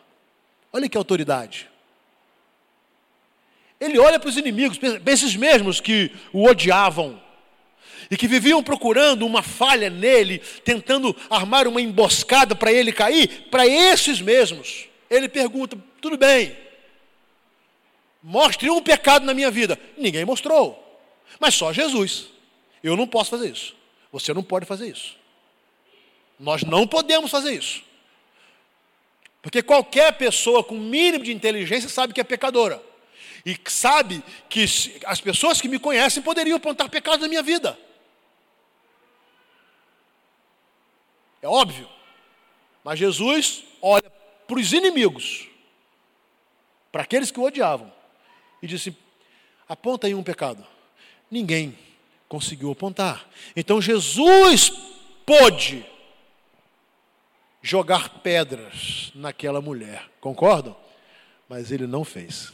Olha 0.73 0.89
que 0.89 0.99
autoridade. 0.99 1.71
Ele 3.81 3.97
olha 3.97 4.19
para 4.19 4.29
os 4.29 4.37
inimigos, 4.37 4.79
esses 5.07 5.37
mesmos 5.37 5.81
que 5.81 6.11
o 6.33 6.49
odiavam 6.49 7.23
e 8.11 8.17
que 8.17 8.27
viviam 8.27 8.63
procurando 8.63 9.25
uma 9.25 9.43
falha 9.43 9.89
nele, 9.89 10.41
tentando 10.65 11.15
armar 11.31 11.69
uma 11.69 11.81
emboscada 11.81 12.57
para 12.57 12.73
ele 12.73 12.93
cair, 12.93 13.47
para 13.53 13.65
esses 13.69 14.21
mesmos. 14.21 14.89
Ele 15.09 15.29
pergunta: 15.29 15.79
tudo 16.01 16.19
bem, 16.19 16.57
mostre 18.21 18.69
um 18.69 18.83
pecado 18.83 19.25
na 19.25 19.33
minha 19.33 19.51
vida. 19.51 19.79
Ninguém 19.97 20.25
mostrou, 20.25 21.01
mas 21.39 21.55
só 21.55 21.73
Jesus. 21.73 22.34
Eu 22.85 22.99
não 22.99 23.09
posso 23.09 23.31
fazer 23.31 23.51
isso. 23.51 23.75
Você 24.12 24.35
não 24.35 24.42
pode 24.42 24.66
fazer 24.66 24.87
isso. 24.87 25.16
Nós 26.38 26.62
não 26.62 26.87
podemos 26.87 27.31
fazer 27.31 27.55
isso. 27.55 27.83
Porque 29.40 29.62
qualquer 29.62 30.12
pessoa 30.18 30.62
com 30.62 30.75
mínimo 30.75 31.25
de 31.25 31.33
inteligência 31.33 31.88
sabe 31.88 32.12
que 32.12 32.20
é 32.20 32.25
pecadora. 32.25 32.83
E 33.44 33.59
sabe 33.70 34.23
que 34.51 34.64
as 35.07 35.18
pessoas 35.18 35.62
que 35.62 35.68
me 35.68 35.79
conhecem 35.79 36.23
poderiam 36.23 36.59
apontar 36.59 36.90
pecados 36.90 37.23
na 37.23 37.29
minha 37.29 37.42
vida. 37.42 37.79
É 41.40 41.49
óbvio. 41.49 41.88
Mas 42.83 42.99
Jesus 42.99 43.64
olha 43.81 44.11
para 44.47 44.59
os 44.59 44.75
inimigos, 44.75 45.49
para 46.92 47.03
aqueles 47.03 47.31
que 47.31 47.40
o 47.40 47.44
odiavam, 47.44 47.90
e 48.62 48.66
disse: 48.66 48.94
aponta 49.66 50.07
aí 50.07 50.14
um 50.14 50.23
pecado. 50.23 50.66
Ninguém 51.31 51.79
conseguiu 52.29 52.71
apontar. 52.71 53.29
Então 53.55 53.81
Jesus 53.81 54.71
pôde 55.25 55.85
jogar 57.63 58.21
pedras 58.21 59.11
naquela 59.15 59.61
mulher, 59.61 60.11
concordam? 60.21 60.77
Mas 61.49 61.73
ele 61.73 61.87
não 61.87 62.05
fez. 62.05 62.53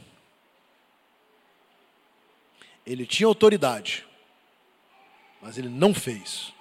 Ele 2.86 3.06
tinha 3.06 3.26
autoridade, 3.26 4.06
Mas 5.42 5.56
ele 5.56 5.68
não 5.68 5.94
fez. 5.94 6.52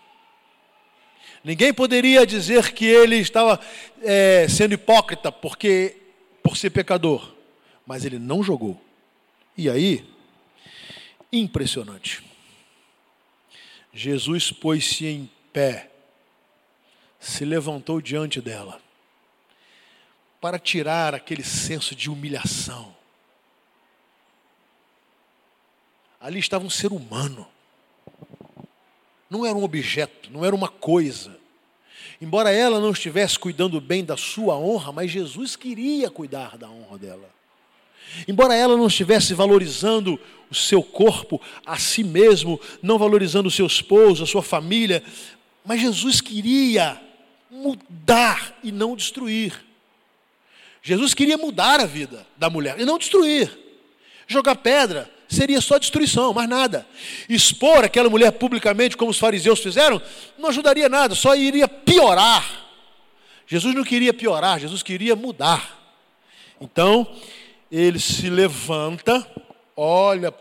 Ninguém 1.44 1.74
poderia 1.74 2.26
dizer 2.26 2.72
que 2.74 2.86
ele 2.86 3.18
estava 3.18 3.60
é, 4.02 4.48
sendo 4.48 4.74
hipócrita 4.74 5.32
porque 5.32 5.98
por 6.42 6.56
ser 6.56 6.70
pecador, 6.70 7.34
mas 7.86 8.06
ele 8.06 8.18
não 8.18 8.42
jogou. 8.42 8.80
E 9.58 9.70
aí, 9.70 10.06
impressionante. 11.32 12.29
Jesus 13.94 14.52
pôs-se 14.52 15.06
em 15.06 15.30
pé, 15.52 15.90
se 17.20 17.44
levantou 17.44 18.02
diante 18.02 18.40
dela, 18.40 18.82
para 20.40 20.58
tirar 20.60 21.14
aquele 21.14 21.44
senso 21.44 21.96
de 21.96 22.10
humilhação. 22.10 22.96
Ali 26.20 26.40
estava 26.40 26.66
um 26.66 26.70
ser 26.70 26.92
humano 26.92 27.48
não 29.30 29.46
era 29.46 29.56
um 29.56 29.64
objeto, 29.64 30.32
não 30.32 30.44
era 30.44 30.56
uma 30.56 30.68
coisa. 30.68 31.38
Embora 32.20 32.52
ela 32.52 32.80
não 32.80 32.92
estivesse 32.92 33.38
cuidando 33.38 33.80
bem 33.80 34.04
da 34.04 34.18
sua 34.18 34.58
honra, 34.58 34.92
mas 34.92 35.12
Jesus 35.12 35.56
queria 35.56 36.10
cuidar 36.10 36.58
da 36.58 36.70
honra 36.70 36.98
dela. 36.98 37.39
Embora 38.28 38.56
ela 38.56 38.76
não 38.76 38.88
estivesse 38.88 39.34
valorizando 39.34 40.20
o 40.50 40.56
seu 40.56 40.82
corpo, 40.82 41.42
a 41.66 41.78
si 41.78 42.04
mesmo, 42.04 42.60
não 42.82 42.98
valorizando 42.98 43.48
o 43.48 43.52
seu 43.52 43.66
esposo, 43.66 44.24
a 44.24 44.28
sua 44.28 44.42
família, 44.42 45.04
mas 45.64 45.82
Jesus 45.82 46.22
queria 46.22 47.00
mudar 47.50 48.58
e 48.64 48.72
não 48.72 48.96
destruir. 48.96 49.66
Jesus 50.82 51.14
queria 51.14 51.38
mudar 51.38 51.80
a 51.80 51.86
vida 51.86 52.26
da 52.38 52.50
mulher 52.50 52.80
e 52.80 52.86
não 52.86 52.98
destruir. 52.98 53.52
Jogar 54.28 54.56
pedra, 54.56 55.10
seria 55.28 55.62
só 55.62 55.78
destruição, 55.78 56.34
mais 56.34 56.50
nada. 56.50 56.88
Expor 57.28 57.84
aquela 57.84 58.10
mulher 58.10 58.32
publicamente, 58.32 58.98
como 58.98 59.12
os 59.12 59.20
fariseus 59.20 59.60
fizeram, 59.60 60.02
não 60.38 60.50
ajudaria 60.50 60.90
nada, 60.90 61.16
só 61.16 61.36
iria 61.36 61.68
piorar. 61.68 62.68
Jesus 63.46 63.76
não 63.76 63.84
queria 63.84 64.14
piorar, 64.14 64.60
Jesus 64.60 64.84
queria 64.84 65.16
mudar. 65.16 65.78
Então, 66.62 67.08
ele 67.72 68.00
se 68.00 68.30
levanta, 68.30 69.26
olha 69.76 70.34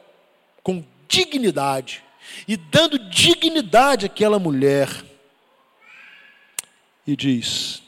com 0.63 0.85
dignidade, 1.07 2.03
e 2.47 2.57
dando 2.57 2.99
dignidade 3.11 4.07
àquela 4.07 4.39
mulher, 4.39 4.89
e 7.07 7.17
diz: 7.17 7.83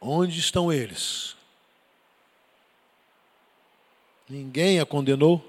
Onde 0.00 0.38
estão 0.38 0.72
eles? 0.72 1.34
Ninguém 4.28 4.78
a 4.78 4.86
condenou? 4.86 5.44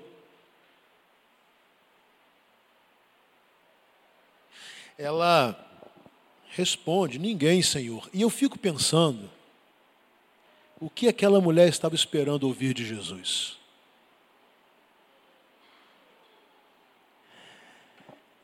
Ela 4.97 5.55
responde: 6.49 7.19
Ninguém, 7.19 7.61
Senhor. 7.61 8.09
E 8.13 8.21
eu 8.21 8.29
fico 8.29 8.57
pensando, 8.57 9.29
o 10.79 10.89
que 10.89 11.07
aquela 11.07 11.39
mulher 11.39 11.69
estava 11.69 11.95
esperando 11.95 12.43
ouvir 12.43 12.73
de 12.73 12.85
Jesus? 12.85 13.57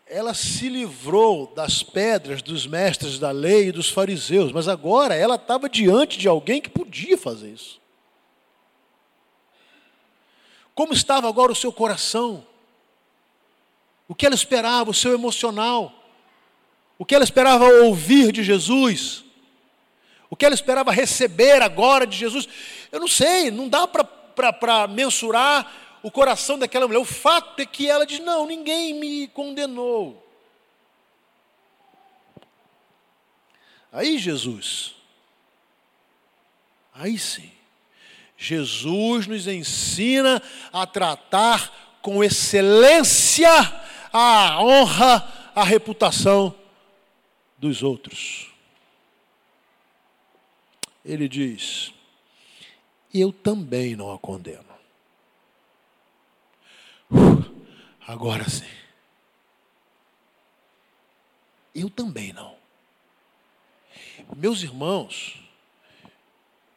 Ela 0.06 0.34
se 0.34 0.68
livrou 0.68 1.48
das 1.56 1.84
pedras 1.84 2.42
dos 2.42 2.68
mestres 2.68 3.18
da 3.18 3.32
lei 3.32 3.68
e 3.68 3.72
dos 3.72 3.90
fariseus, 3.90 4.52
mas 4.52 4.68
agora 4.68 5.16
ela 5.16 5.36
estava 5.36 5.70
diante 5.70 6.18
de 6.18 6.28
alguém 6.28 6.62
que 6.62 6.70
podia 6.70 7.18
fazer 7.18 7.52
isso. 7.52 7.80
Como 10.76 10.94
estava 10.94 11.28
agora 11.30 11.52
o 11.52 11.56
seu 11.56 11.72
coração? 11.72 12.46
O 14.08 14.16
que 14.16 14.26
ela 14.26 14.36
esperava, 14.36 14.90
o 14.90 14.94
seu 14.94 15.14
emocional? 15.14 15.94
O 16.98 17.06
que 17.06 17.16
ela 17.16 17.24
esperava 17.24 17.66
ouvir 17.66 18.32
de 18.32 18.44
Jesus? 18.44 19.24
O 20.32 20.36
que 20.38 20.46
ela 20.46 20.56
esperava 20.56 20.94
receber 20.94 21.62
agora 21.62 22.08
de 22.08 22.16
Jesus? 22.16 22.48
Eu 22.90 23.02
não 23.02 23.08
sei, 23.08 23.52
não 23.52 23.68
dá 23.68 23.86
para 23.86 24.88
mensurar 24.88 26.00
o 26.02 26.10
coração 26.10 26.58
daquela 26.58 26.88
mulher. 26.88 27.02
O 27.02 27.06
fato 27.06 27.60
é 27.60 27.66
que 27.66 27.90
ela 27.90 28.06
diz: 28.06 28.20
Não, 28.20 28.48
ninguém 28.48 28.94
me 28.94 29.28
condenou. 29.28 30.26
Aí 33.92 34.18
Jesus, 34.18 34.96
aí 36.96 37.20
sim, 37.20 37.52
Jesus 38.38 39.28
nos 39.28 39.48
ensina 39.48 40.42
a 40.72 40.88
tratar 40.88 42.00
com 42.02 42.24
excelência 42.24 43.50
a 44.14 44.64
honra, 44.64 45.52
a 45.54 45.64
reputação 45.66 46.56
dos 47.58 47.84
outros. 47.84 48.51
Ele 51.04 51.28
diz: 51.28 51.94
Eu 53.14 53.32
também 53.32 53.96
não 53.96 54.12
a 54.12 54.20
condeno. 54.20 54.72
agora 58.08 58.50
sim. 58.50 58.66
Eu 61.74 61.90
também 61.90 62.34
não. 62.34 62.56
Meus 64.36 64.62
irmãos, 64.62 65.42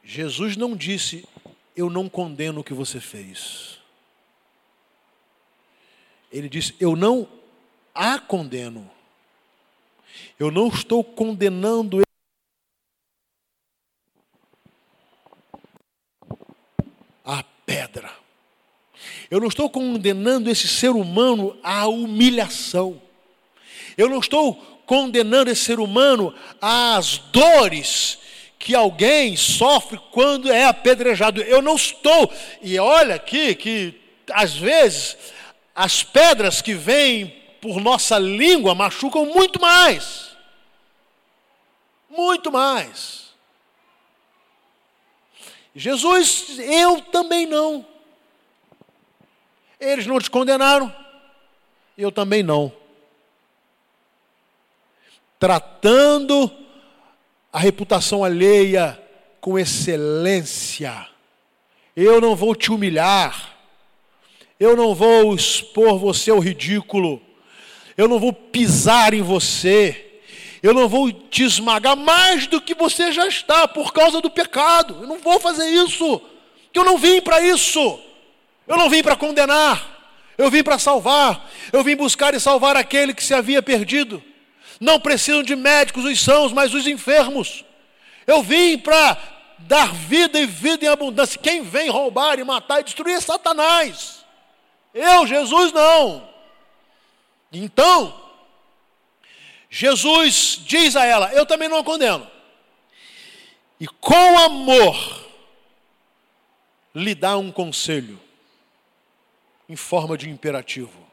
Jesus 0.03 0.55
não 0.55 0.75
disse 0.75 1.27
eu 1.75 1.89
não 1.89 2.07
condeno 2.07 2.61
o 2.61 2.63
que 2.63 2.73
você 2.73 2.99
fez. 3.01 3.79
Ele 6.31 6.47
diz: 6.47 6.73
Eu 6.79 6.95
não 6.95 7.27
a 7.93 8.17
condeno. 8.19 8.89
Eu 10.39 10.49
não 10.49 10.67
estou 10.67 11.03
condenando 11.03 12.01
a 17.23 17.43
pedra. 17.65 18.13
Eu 19.35 19.41
não 19.41 19.49
estou 19.49 19.69
condenando 19.69 20.49
esse 20.49 20.65
ser 20.65 20.91
humano 20.91 21.59
à 21.61 21.85
humilhação. 21.87 23.01
Eu 23.97 24.07
não 24.07 24.19
estou 24.19 24.55
condenando 24.85 25.51
esse 25.51 25.65
ser 25.65 25.77
humano 25.77 26.33
às 26.61 27.17
dores 27.17 28.17
que 28.57 28.73
alguém 28.73 29.35
sofre 29.35 29.99
quando 30.09 30.49
é 30.49 30.63
apedrejado. 30.63 31.41
Eu 31.41 31.61
não 31.61 31.75
estou. 31.75 32.31
E 32.61 32.79
olha 32.79 33.15
aqui 33.15 33.53
que 33.55 33.99
às 34.31 34.55
vezes 34.55 35.17
as 35.75 36.01
pedras 36.01 36.61
que 36.61 36.73
vêm 36.73 37.27
por 37.59 37.81
nossa 37.81 38.17
língua 38.17 38.73
machucam 38.73 39.25
muito 39.25 39.59
mais. 39.59 40.29
Muito 42.09 42.49
mais. 42.53 43.33
Jesus, 45.75 46.57
eu 46.57 47.01
também 47.01 47.45
não. 47.45 47.94
Eles 49.79 50.07
não 50.07 50.19
te 50.19 50.29
condenaram, 50.29 50.93
eu 51.97 52.11
também 52.11 52.41
não. 52.41 52.71
Tratando 55.39 56.51
a 57.51 57.59
reputação 57.59 58.23
alheia 58.23 59.01
com 59.39 59.59
excelência. 59.59 61.07
Eu 61.95 62.19
não 62.19 62.35
vou 62.35 62.55
te 62.55 62.71
humilhar. 62.71 63.53
Eu 64.59 64.75
não 64.75 64.95
vou 64.95 65.35
expor 65.35 65.97
você 65.97 66.31
ao 66.31 66.39
ridículo. 66.39 67.21
Eu 67.97 68.07
não 68.07 68.19
vou 68.19 68.33
pisar 68.33 69.13
em 69.13 69.21
você. 69.21 70.21
Eu 70.63 70.73
não 70.73 70.89
vou 70.89 71.11
te 71.11 71.43
esmagar 71.43 71.95
mais 71.95 72.47
do 72.47 72.59
que 72.59 72.73
você 72.73 73.11
já 73.11 73.27
está 73.27 73.67
por 73.67 73.93
causa 73.93 74.19
do 74.19 74.29
pecado. 74.29 74.97
Eu 75.01 75.07
não 75.07 75.19
vou 75.19 75.39
fazer 75.39 75.65
isso. 75.65 76.21
Eu 76.73 76.83
não 76.83 76.97
vim 76.97 77.21
para 77.21 77.41
isso. 77.41 77.99
Eu 78.67 78.77
não 78.77 78.89
vim 78.89 79.03
para 79.03 79.15
condenar. 79.15 79.95
Eu 80.37 80.49
vim 80.51 80.63
para 80.63 80.77
salvar. 80.79 81.49
Eu 81.71 81.83
vim 81.83 81.95
buscar 81.95 82.33
e 82.33 82.39
salvar 82.39 82.75
aquele 82.75 83.13
que 83.13 83.23
se 83.23 83.33
havia 83.33 83.61
perdido. 83.61 84.23
Não 84.79 84.99
precisam 84.99 85.43
de 85.43 85.55
médicos 85.55 86.05
os 86.05 86.19
sãos, 86.19 86.51
mas 86.51 86.73
os 86.73 86.85
enfermos. 86.87 87.63
Eu 88.27 88.41
vim 88.41 88.77
para 88.77 89.17
dar 89.59 89.93
vida 89.93 90.39
e 90.39 90.45
vida 90.45 90.85
em 90.85 90.87
abundância. 90.87 91.39
Quem 91.39 91.63
vem 91.63 91.89
roubar 91.89 92.39
e 92.39 92.43
matar 92.43 92.81
e 92.81 92.83
destruir 92.83 93.15
é 93.15 93.21
Satanás. 93.21 94.25
Eu, 94.93 95.25
Jesus, 95.27 95.71
não. 95.71 96.27
Então, 97.51 98.21
Jesus 99.69 100.59
diz 100.65 100.95
a 100.95 101.05
ela: 101.05 101.33
Eu 101.33 101.45
também 101.45 101.69
não 101.69 101.77
a 101.77 101.83
condeno. 101.83 102.29
E 103.79 103.87
com 103.87 104.39
amor, 104.39 105.25
lhe 106.93 107.13
dá 107.13 107.37
um 107.37 107.51
conselho, 107.51 108.19
em 109.67 109.75
forma 109.75 110.17
de 110.17 110.29
imperativo. 110.29 111.05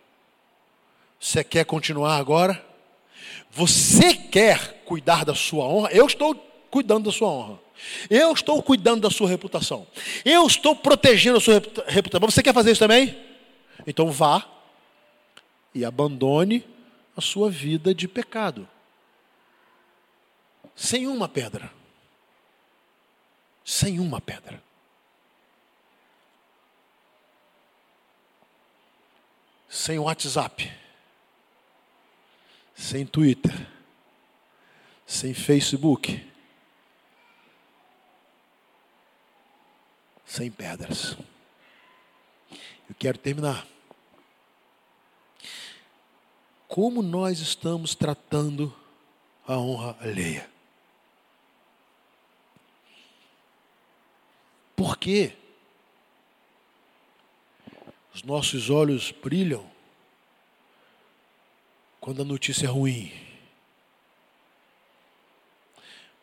Você 1.18 1.44
quer 1.44 1.64
continuar 1.64 2.16
agora? 2.16 2.64
Você 3.50 4.14
quer 4.14 4.82
cuidar 4.84 5.24
da 5.24 5.34
sua 5.34 5.64
honra? 5.64 5.90
Eu 5.92 6.06
estou 6.06 6.34
cuidando 6.70 7.04
da 7.04 7.12
sua 7.12 7.28
honra. 7.28 7.60
Eu 8.08 8.32
estou 8.32 8.62
cuidando 8.62 9.02
da 9.02 9.10
sua 9.10 9.28
reputação. 9.28 9.86
Eu 10.24 10.46
estou 10.46 10.74
protegendo 10.74 11.38
a 11.38 11.40
sua 11.40 11.62
reputação. 11.86 12.30
Você 12.30 12.42
quer 12.42 12.54
fazer 12.54 12.72
isso 12.72 12.80
também? 12.80 13.18
Então 13.86 14.10
vá 14.10 14.46
e 15.74 15.84
abandone 15.84 16.64
a 17.16 17.20
sua 17.20 17.50
vida 17.50 17.94
de 17.94 18.08
pecado. 18.08 18.68
Sem 20.74 21.06
uma 21.06 21.28
pedra. 21.28 21.70
Sem 23.64 24.00
uma 24.00 24.20
pedra. 24.20 24.62
Sem 29.72 29.98
WhatsApp. 29.98 30.70
Sem 32.74 33.06
Twitter. 33.06 33.66
Sem 35.06 35.32
Facebook. 35.32 36.30
Sem 40.26 40.50
pedras. 40.50 41.16
Eu 42.86 42.94
quero 42.98 43.16
terminar 43.16 43.66
como 46.68 47.02
nós 47.02 47.40
estamos 47.40 47.94
tratando 47.94 48.76
a 49.46 49.56
honra 49.56 49.96
alheia. 50.02 50.50
Por 54.76 54.98
quê? 54.98 55.34
Os 58.14 58.22
nossos 58.22 58.68
olhos 58.68 59.10
brilham 59.10 59.64
quando 62.00 62.22
a 62.22 62.24
notícia 62.24 62.66
é 62.66 62.68
ruim. 62.68 63.12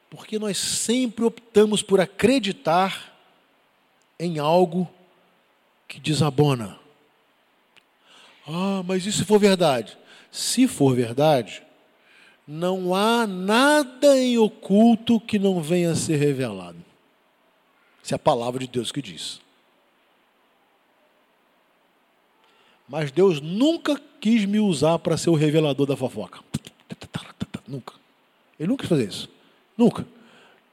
Porque 0.09 0.37
nós 0.37 0.57
sempre 0.57 1.23
optamos 1.23 1.81
por 1.81 1.99
acreditar 1.99 3.15
em 4.19 4.39
algo 4.39 4.89
que 5.87 5.99
desabona. 5.99 6.77
Ah, 8.47 8.83
mas 8.85 9.05
e 9.05 9.11
se 9.11 9.23
for 9.23 9.39
verdade? 9.39 9.97
Se 10.31 10.67
for 10.67 10.95
verdade, 10.95 11.63
não 12.47 12.95
há 12.95 13.25
nada 13.25 14.17
em 14.17 14.37
oculto 14.37 15.19
que 15.19 15.39
não 15.39 15.61
venha 15.61 15.91
a 15.91 15.95
ser 15.95 16.17
revelado. 16.17 16.83
Isso 18.03 18.13
é 18.13 18.15
a 18.15 18.19
palavra 18.19 18.59
de 18.59 18.67
Deus 18.67 18.91
que 18.91 19.01
diz. 19.01 19.39
Mas 22.89 23.11
Deus 23.11 23.39
nunca 23.39 24.01
quis 24.19 24.45
me 24.45 24.59
usar 24.59 24.97
para 24.99 25.15
ser 25.15 25.29
o 25.29 25.35
revelador 25.35 25.85
da 25.85 25.95
fofoca. 25.95 26.39
Nunca. 27.67 27.93
Ele 28.59 28.67
nunca 28.67 28.81
quis 28.81 28.89
fazer 28.89 29.07
isso. 29.07 29.29
Nunca. 29.77 30.05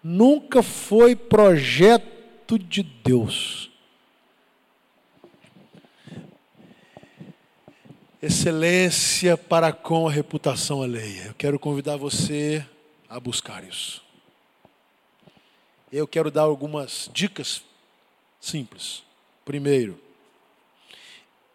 Nunca 0.02 0.62
foi 0.62 1.14
projeto 1.14 2.58
de 2.58 2.82
Deus. 2.82 3.70
excelência 8.26 9.36
para 9.36 9.72
com 9.72 10.08
a 10.08 10.10
reputação 10.10 10.82
alheia. 10.82 11.26
Eu 11.26 11.34
quero 11.34 11.58
convidar 11.58 11.96
você 11.96 12.64
a 13.08 13.20
buscar 13.20 13.62
isso. 13.62 14.02
Eu 15.92 16.08
quero 16.08 16.30
dar 16.30 16.42
algumas 16.42 17.08
dicas 17.12 17.62
simples. 18.40 19.02
Primeiro, 19.44 20.00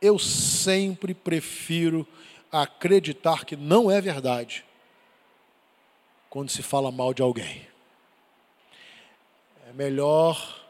eu 0.01 0.17
sempre 0.17 1.13
prefiro 1.13 2.07
acreditar 2.51 3.45
que 3.45 3.55
não 3.55 3.89
é 3.89 4.01
verdade 4.01 4.65
quando 6.29 6.49
se 6.49 6.63
fala 6.63 6.91
mal 6.91 7.13
de 7.13 7.21
alguém. 7.21 7.67
É 9.69 9.73
melhor 9.73 10.65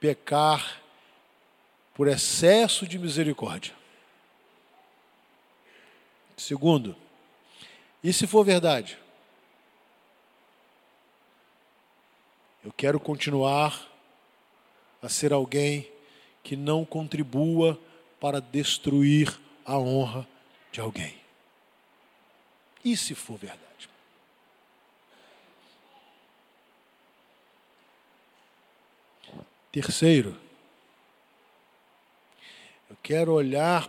pecar 0.00 0.82
por 1.94 2.08
excesso 2.08 2.86
de 2.86 2.98
misericórdia 2.98 3.78
Segundo, 6.38 6.94
e 8.02 8.12
se 8.12 8.24
for 8.24 8.44
verdade? 8.44 8.96
Eu 12.64 12.72
quero 12.72 13.00
continuar 13.00 13.90
a 15.02 15.08
ser 15.08 15.32
alguém 15.32 15.90
que 16.44 16.54
não 16.54 16.84
contribua 16.84 17.78
para 18.20 18.40
destruir 18.40 19.38
a 19.64 19.78
honra 19.78 20.26
de 20.72 20.80
alguém. 20.80 21.18
E 22.84 22.96
se 22.96 23.14
for 23.14 23.38
verdade? 23.38 23.68
Terceiro, 29.70 30.36
eu 32.88 32.96
quero 33.02 33.32
olhar 33.32 33.88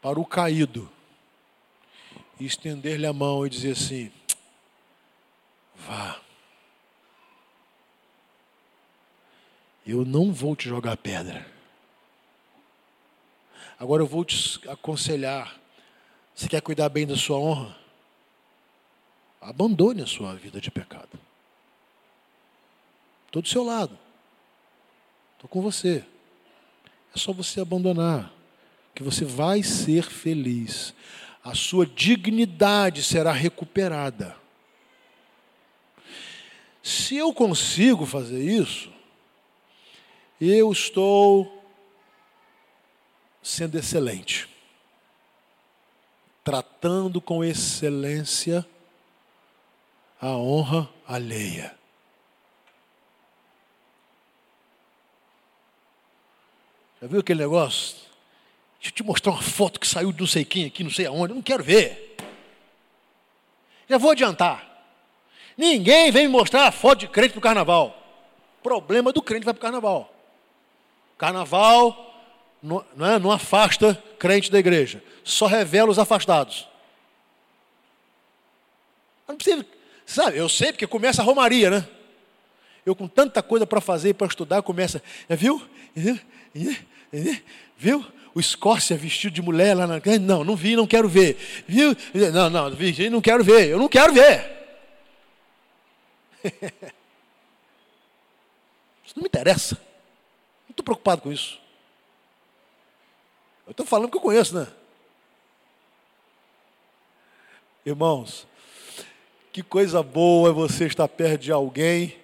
para 0.00 0.18
o 0.18 0.24
caído 0.24 0.90
e 2.40 2.46
estender-lhe 2.46 3.06
a 3.06 3.12
mão 3.12 3.46
e 3.46 3.50
dizer 3.50 3.72
assim: 3.72 4.10
vá. 5.74 6.20
Eu 9.86 10.04
não 10.04 10.32
vou 10.32 10.54
te 10.56 10.68
jogar 10.68 10.96
pedra. 10.96 11.57
Agora 13.78 14.02
eu 14.02 14.06
vou 14.06 14.24
te 14.24 14.60
aconselhar. 14.68 15.58
Você 16.34 16.48
quer 16.48 16.60
cuidar 16.60 16.88
bem 16.88 17.06
da 17.06 17.16
sua 17.16 17.38
honra? 17.38 17.76
Abandone 19.40 20.02
a 20.02 20.06
sua 20.06 20.34
vida 20.34 20.60
de 20.60 20.70
pecado. 20.70 21.18
Estou 23.26 23.42
do 23.42 23.48
seu 23.48 23.62
lado. 23.62 23.96
Estou 25.34 25.48
com 25.48 25.62
você. 25.62 26.04
É 27.14 27.18
só 27.18 27.32
você 27.32 27.60
abandonar 27.60 28.32
que 28.94 29.02
você 29.02 29.24
vai 29.24 29.62
ser 29.62 30.02
feliz. 30.02 30.92
A 31.44 31.54
sua 31.54 31.86
dignidade 31.86 33.02
será 33.02 33.32
recuperada. 33.32 34.36
Se 36.82 37.16
eu 37.16 37.32
consigo 37.32 38.04
fazer 38.04 38.42
isso, 38.42 38.90
eu 40.40 40.72
estou 40.72 41.57
sendo 43.42 43.78
excelente, 43.78 44.48
tratando 46.44 47.20
com 47.20 47.44
excelência 47.44 48.66
a 50.20 50.30
honra 50.30 50.88
alheia. 51.06 51.76
Já 57.00 57.06
viu 57.06 57.20
aquele 57.20 57.40
negócio? 57.40 57.96
Deixa 58.78 58.90
eu 58.90 58.92
te 58.92 59.02
mostrar 59.02 59.32
uma 59.32 59.42
foto 59.42 59.78
que 59.78 59.86
saiu 59.86 60.12
de 60.12 60.20
não 60.20 60.26
sei 60.26 60.44
quem 60.44 60.64
aqui, 60.66 60.82
não 60.82 60.90
sei 60.90 61.06
aonde. 61.06 61.32
Eu 61.32 61.36
não 61.36 61.42
quero 61.42 61.62
ver. 61.62 62.16
Já 63.88 63.98
vou 63.98 64.10
adiantar. 64.10 64.66
Ninguém 65.56 66.10
vem 66.10 66.26
me 66.26 66.32
mostrar 66.32 66.66
a 66.66 66.72
foto 66.72 67.00
de 67.00 67.08
crente 67.08 67.30
para 67.30 67.38
o 67.38 67.42
carnaval. 67.42 67.96
Problema 68.62 69.12
do 69.12 69.22
crente 69.22 69.44
vai 69.44 69.54
para 69.54 69.58
o 69.58 69.62
carnaval. 69.62 70.12
Carnaval 71.16 72.07
não, 72.62 72.84
é, 73.00 73.18
não 73.18 73.30
afasta 73.30 74.02
crente 74.18 74.50
da 74.50 74.58
igreja. 74.58 75.02
Só 75.24 75.46
revela 75.46 75.90
os 75.90 75.98
afastados. 75.98 76.68
Não 79.26 79.36
precisa, 79.36 79.64
sabe, 80.06 80.38
eu 80.38 80.48
sei 80.48 80.72
porque 80.72 80.86
começa 80.86 81.20
a 81.20 81.24
romaria, 81.24 81.70
né? 81.70 81.88
Eu 82.84 82.94
com 82.94 83.06
tanta 83.06 83.42
coisa 83.42 83.66
para 83.66 83.80
fazer, 83.80 84.14
para 84.14 84.26
estudar, 84.26 84.62
começa, 84.62 85.02
viu? 85.28 85.62
Viu? 87.76 88.04
o 88.34 88.40
Escócia 88.40 88.96
vestido 88.96 89.32
de 89.32 89.42
mulher 89.42 89.74
lá 89.76 89.84
na. 89.84 90.00
Não, 90.20 90.44
não 90.44 90.54
vi, 90.54 90.76
não 90.76 90.86
quero 90.86 91.08
ver. 91.08 91.36
Viu? 91.66 91.96
Não, 92.32 92.48
não, 92.48 92.70
vi, 92.70 93.10
não 93.10 93.20
quero 93.20 93.42
ver. 93.42 93.68
Eu 93.70 93.78
não 93.78 93.88
quero 93.88 94.12
ver. 94.12 94.56
Isso 99.04 99.14
não 99.16 99.22
me 99.22 99.28
interessa. 99.28 99.74
Não 99.74 100.70
estou 100.70 100.84
preocupado 100.84 101.22
com 101.22 101.32
isso. 101.32 101.58
Eu 103.68 103.72
estou 103.72 103.84
falando 103.84 104.10
que 104.10 104.16
eu 104.16 104.22
conheço, 104.22 104.54
né? 104.54 104.66
Irmãos, 107.84 108.46
que 109.52 109.62
coisa 109.62 110.02
boa 110.02 110.48
é 110.48 110.52
você 110.52 110.86
estar 110.86 111.06
perto 111.06 111.42
de 111.42 111.52
alguém 111.52 112.16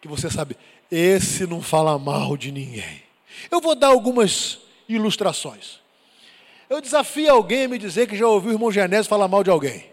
que 0.00 0.06
você 0.06 0.30
sabe, 0.30 0.56
esse 0.88 1.48
não 1.48 1.60
fala 1.60 1.98
mal 1.98 2.36
de 2.36 2.52
ninguém. 2.52 3.02
Eu 3.50 3.60
vou 3.60 3.74
dar 3.74 3.88
algumas 3.88 4.60
ilustrações. 4.88 5.80
Eu 6.70 6.80
desafio 6.80 7.32
alguém 7.32 7.64
a 7.64 7.68
me 7.68 7.76
dizer 7.76 8.06
que 8.06 8.16
já 8.16 8.28
ouviu 8.28 8.50
o 8.50 8.54
irmão 8.54 8.70
Genésio 8.70 9.10
falar 9.10 9.26
mal 9.26 9.42
de 9.42 9.50
alguém. 9.50 9.86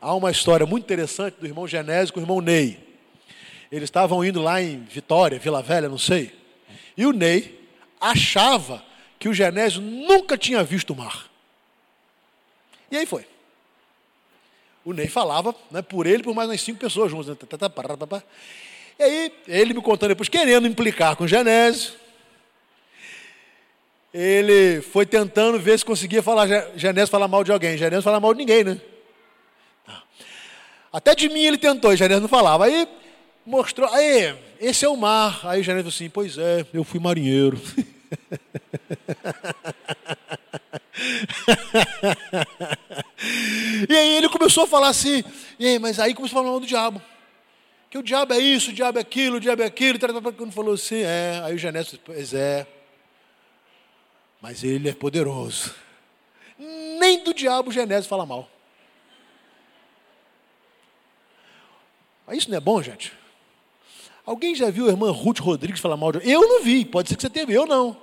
Há 0.00 0.14
uma 0.14 0.30
história 0.30 0.64
muito 0.64 0.84
interessante 0.84 1.40
do 1.40 1.46
irmão 1.46 1.66
Genésio 1.66 2.14
com 2.14 2.20
o 2.20 2.22
irmão 2.22 2.40
Ney. 2.40 2.78
Eles 3.72 3.88
estavam 3.88 4.24
indo 4.24 4.40
lá 4.40 4.62
em 4.62 4.78
Vitória, 4.84 5.40
Vila 5.40 5.60
Velha, 5.60 5.88
não 5.88 5.98
sei. 5.98 6.32
E 6.96 7.04
o 7.04 7.12
Ney 7.12 7.65
achava 8.00 8.82
que 9.18 9.28
o 9.28 9.34
Genésio 9.34 9.80
nunca 9.80 10.36
tinha 10.36 10.62
visto 10.62 10.92
o 10.92 10.96
mar. 10.96 11.28
E 12.90 12.96
aí 12.96 13.06
foi. 13.06 13.26
O 14.84 14.92
Ney 14.92 15.08
falava, 15.08 15.54
né, 15.70 15.82
por 15.82 16.06
ele, 16.06 16.22
por 16.22 16.34
mais 16.34 16.48
umas 16.48 16.60
cinco 16.60 16.78
pessoas 16.78 17.10
juntas. 17.10 17.36
Né? 17.36 18.22
E 18.98 19.02
aí, 19.02 19.32
ele 19.48 19.74
me 19.74 19.82
contando 19.82 20.10
depois, 20.10 20.28
querendo 20.28 20.66
implicar 20.66 21.16
com 21.16 21.24
o 21.24 21.28
Genésio. 21.28 21.94
ele 24.14 24.80
foi 24.80 25.04
tentando 25.04 25.58
ver 25.58 25.78
se 25.78 25.84
conseguia 25.84 26.22
falar 26.22 26.46
Genésio 26.76 27.08
falar 27.08 27.28
mal 27.28 27.42
de 27.42 27.52
alguém. 27.52 27.76
Genésio 27.76 28.02
fala 28.02 28.20
mal 28.20 28.32
de 28.32 28.38
ninguém, 28.38 28.62
né? 28.62 28.80
Até 30.92 31.14
de 31.14 31.28
mim 31.28 31.44
ele 31.44 31.58
tentou, 31.58 31.92
e 31.92 31.96
Genésio 31.96 32.22
não 32.22 32.28
falava. 32.28 32.64
Aí 32.64 32.88
mostrou, 33.44 33.88
aí, 33.92 34.34
esse 34.60 34.84
é 34.84 34.88
o 34.88 34.96
mar. 34.96 35.40
Aí 35.44 35.62
Genésio 35.62 35.90
falou 35.90 35.94
assim: 35.94 36.08
Pois 36.08 36.38
é, 36.38 36.64
eu 36.72 36.84
fui 36.84 37.00
marinheiro. 37.00 37.60
e 43.88 43.96
aí 43.96 44.16
ele 44.16 44.28
começou 44.28 44.64
a 44.64 44.66
falar 44.66 44.88
assim, 44.88 45.22
e 45.58 45.66
aí, 45.66 45.78
mas 45.78 46.00
aí 46.00 46.14
começou 46.14 46.38
a 46.38 46.42
falar 46.42 46.52
mal 46.52 46.60
do 46.60 46.66
diabo. 46.66 47.00
Que 47.88 47.98
o 47.98 48.02
diabo 48.02 48.34
é 48.34 48.38
isso, 48.38 48.70
o 48.70 48.74
diabo 48.74 48.98
é 48.98 49.00
aquilo, 49.00 49.36
o 49.36 49.40
diabo 49.40 49.62
é 49.62 49.66
aquilo. 49.66 49.98
Quando 49.98 50.52
falou 50.52 50.74
assim, 50.74 51.02
é, 51.02 51.40
aí 51.44 51.54
o 51.54 51.58
Genésio, 51.58 51.98
pois 52.04 52.34
é, 52.34 52.66
mas 54.40 54.64
ele 54.64 54.88
é 54.88 54.92
poderoso. 54.92 55.74
Nem 56.58 57.22
do 57.22 57.32
diabo 57.32 57.70
o 57.70 57.72
Genésio 57.72 58.08
fala 58.08 58.26
mal. 58.26 58.48
Mas 62.26 62.38
isso 62.38 62.50
não 62.50 62.56
é 62.56 62.60
bom, 62.60 62.82
gente? 62.82 63.12
Alguém 64.24 64.54
já 64.54 64.70
viu 64.70 64.86
a 64.86 64.90
irmã 64.90 65.12
Ruth 65.12 65.38
Rodrigues 65.38 65.80
falar 65.80 65.96
mal 65.96 66.10
de 66.10 66.28
Eu 66.28 66.40
não 66.40 66.62
vi, 66.62 66.84
pode 66.84 67.08
ser 67.08 67.16
que 67.16 67.22
você 67.22 67.30
teve, 67.30 67.54
eu 67.54 67.64
não. 67.64 67.96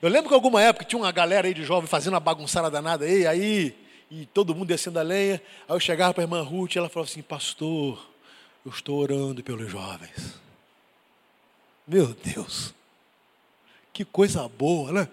Eu 0.00 0.08
lembro 0.08 0.28
que 0.28 0.34
alguma 0.34 0.62
época 0.62 0.84
tinha 0.84 1.00
uma 1.00 1.10
galera 1.10 1.48
aí 1.48 1.54
de 1.54 1.64
jovem 1.64 1.88
fazendo 1.88 2.14
uma 2.14 2.20
bagunçada 2.20 2.70
danada 2.70 3.04
aí, 3.04 3.26
aí, 3.26 3.74
e 4.10 4.26
todo 4.26 4.54
mundo 4.54 4.68
descendo 4.68 4.98
a 4.98 5.02
lenha. 5.02 5.42
Aí 5.68 5.74
eu 5.74 5.80
chegava 5.80 6.14
para 6.14 6.22
a 6.22 6.24
irmã 6.24 6.40
Ruth 6.40 6.74
e 6.74 6.78
ela 6.78 6.88
falou 6.88 7.04
assim: 7.04 7.20
Pastor, 7.20 8.06
eu 8.64 8.70
estou 8.70 8.98
orando 8.98 9.42
pelos 9.42 9.68
jovens. 9.70 10.40
Meu 11.86 12.14
Deus, 12.14 12.72
que 13.92 14.04
coisa 14.04 14.48
boa, 14.48 14.92
né? 14.92 15.08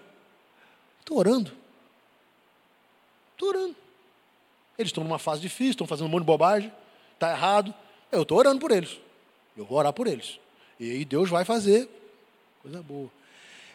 Estou 1.00 1.18
orando. 1.18 1.52
Estou 3.32 3.48
orando. 3.48 3.76
Eles 4.78 4.90
estão 4.90 5.02
numa 5.02 5.18
fase 5.18 5.40
difícil, 5.40 5.72
estão 5.72 5.86
fazendo 5.86 6.06
um 6.06 6.10
monte 6.10 6.22
de 6.22 6.26
bobagem, 6.26 6.72
está 7.14 7.32
errado. 7.32 7.74
Eu 8.12 8.22
estou 8.22 8.38
orando 8.38 8.60
por 8.60 8.70
eles. 8.70 8.98
Eu 9.56 9.64
vou 9.64 9.78
orar 9.78 9.92
por 9.92 10.06
eles. 10.06 10.38
E 10.78 10.90
aí 10.90 11.04
Deus 11.04 11.28
vai 11.28 11.44
fazer 11.44 11.88
coisa 12.62 12.82
boa. 12.82 13.10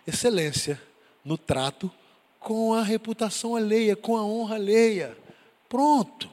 Excelência 0.05 0.79
no 1.23 1.37
trato 1.37 1.91
com 2.39 2.73
a 2.73 2.81
reputação 2.81 3.55
alheia, 3.55 3.95
com 3.95 4.17
a 4.17 4.25
honra 4.25 4.55
alheia. 4.55 5.17
Pronto. 5.69 6.29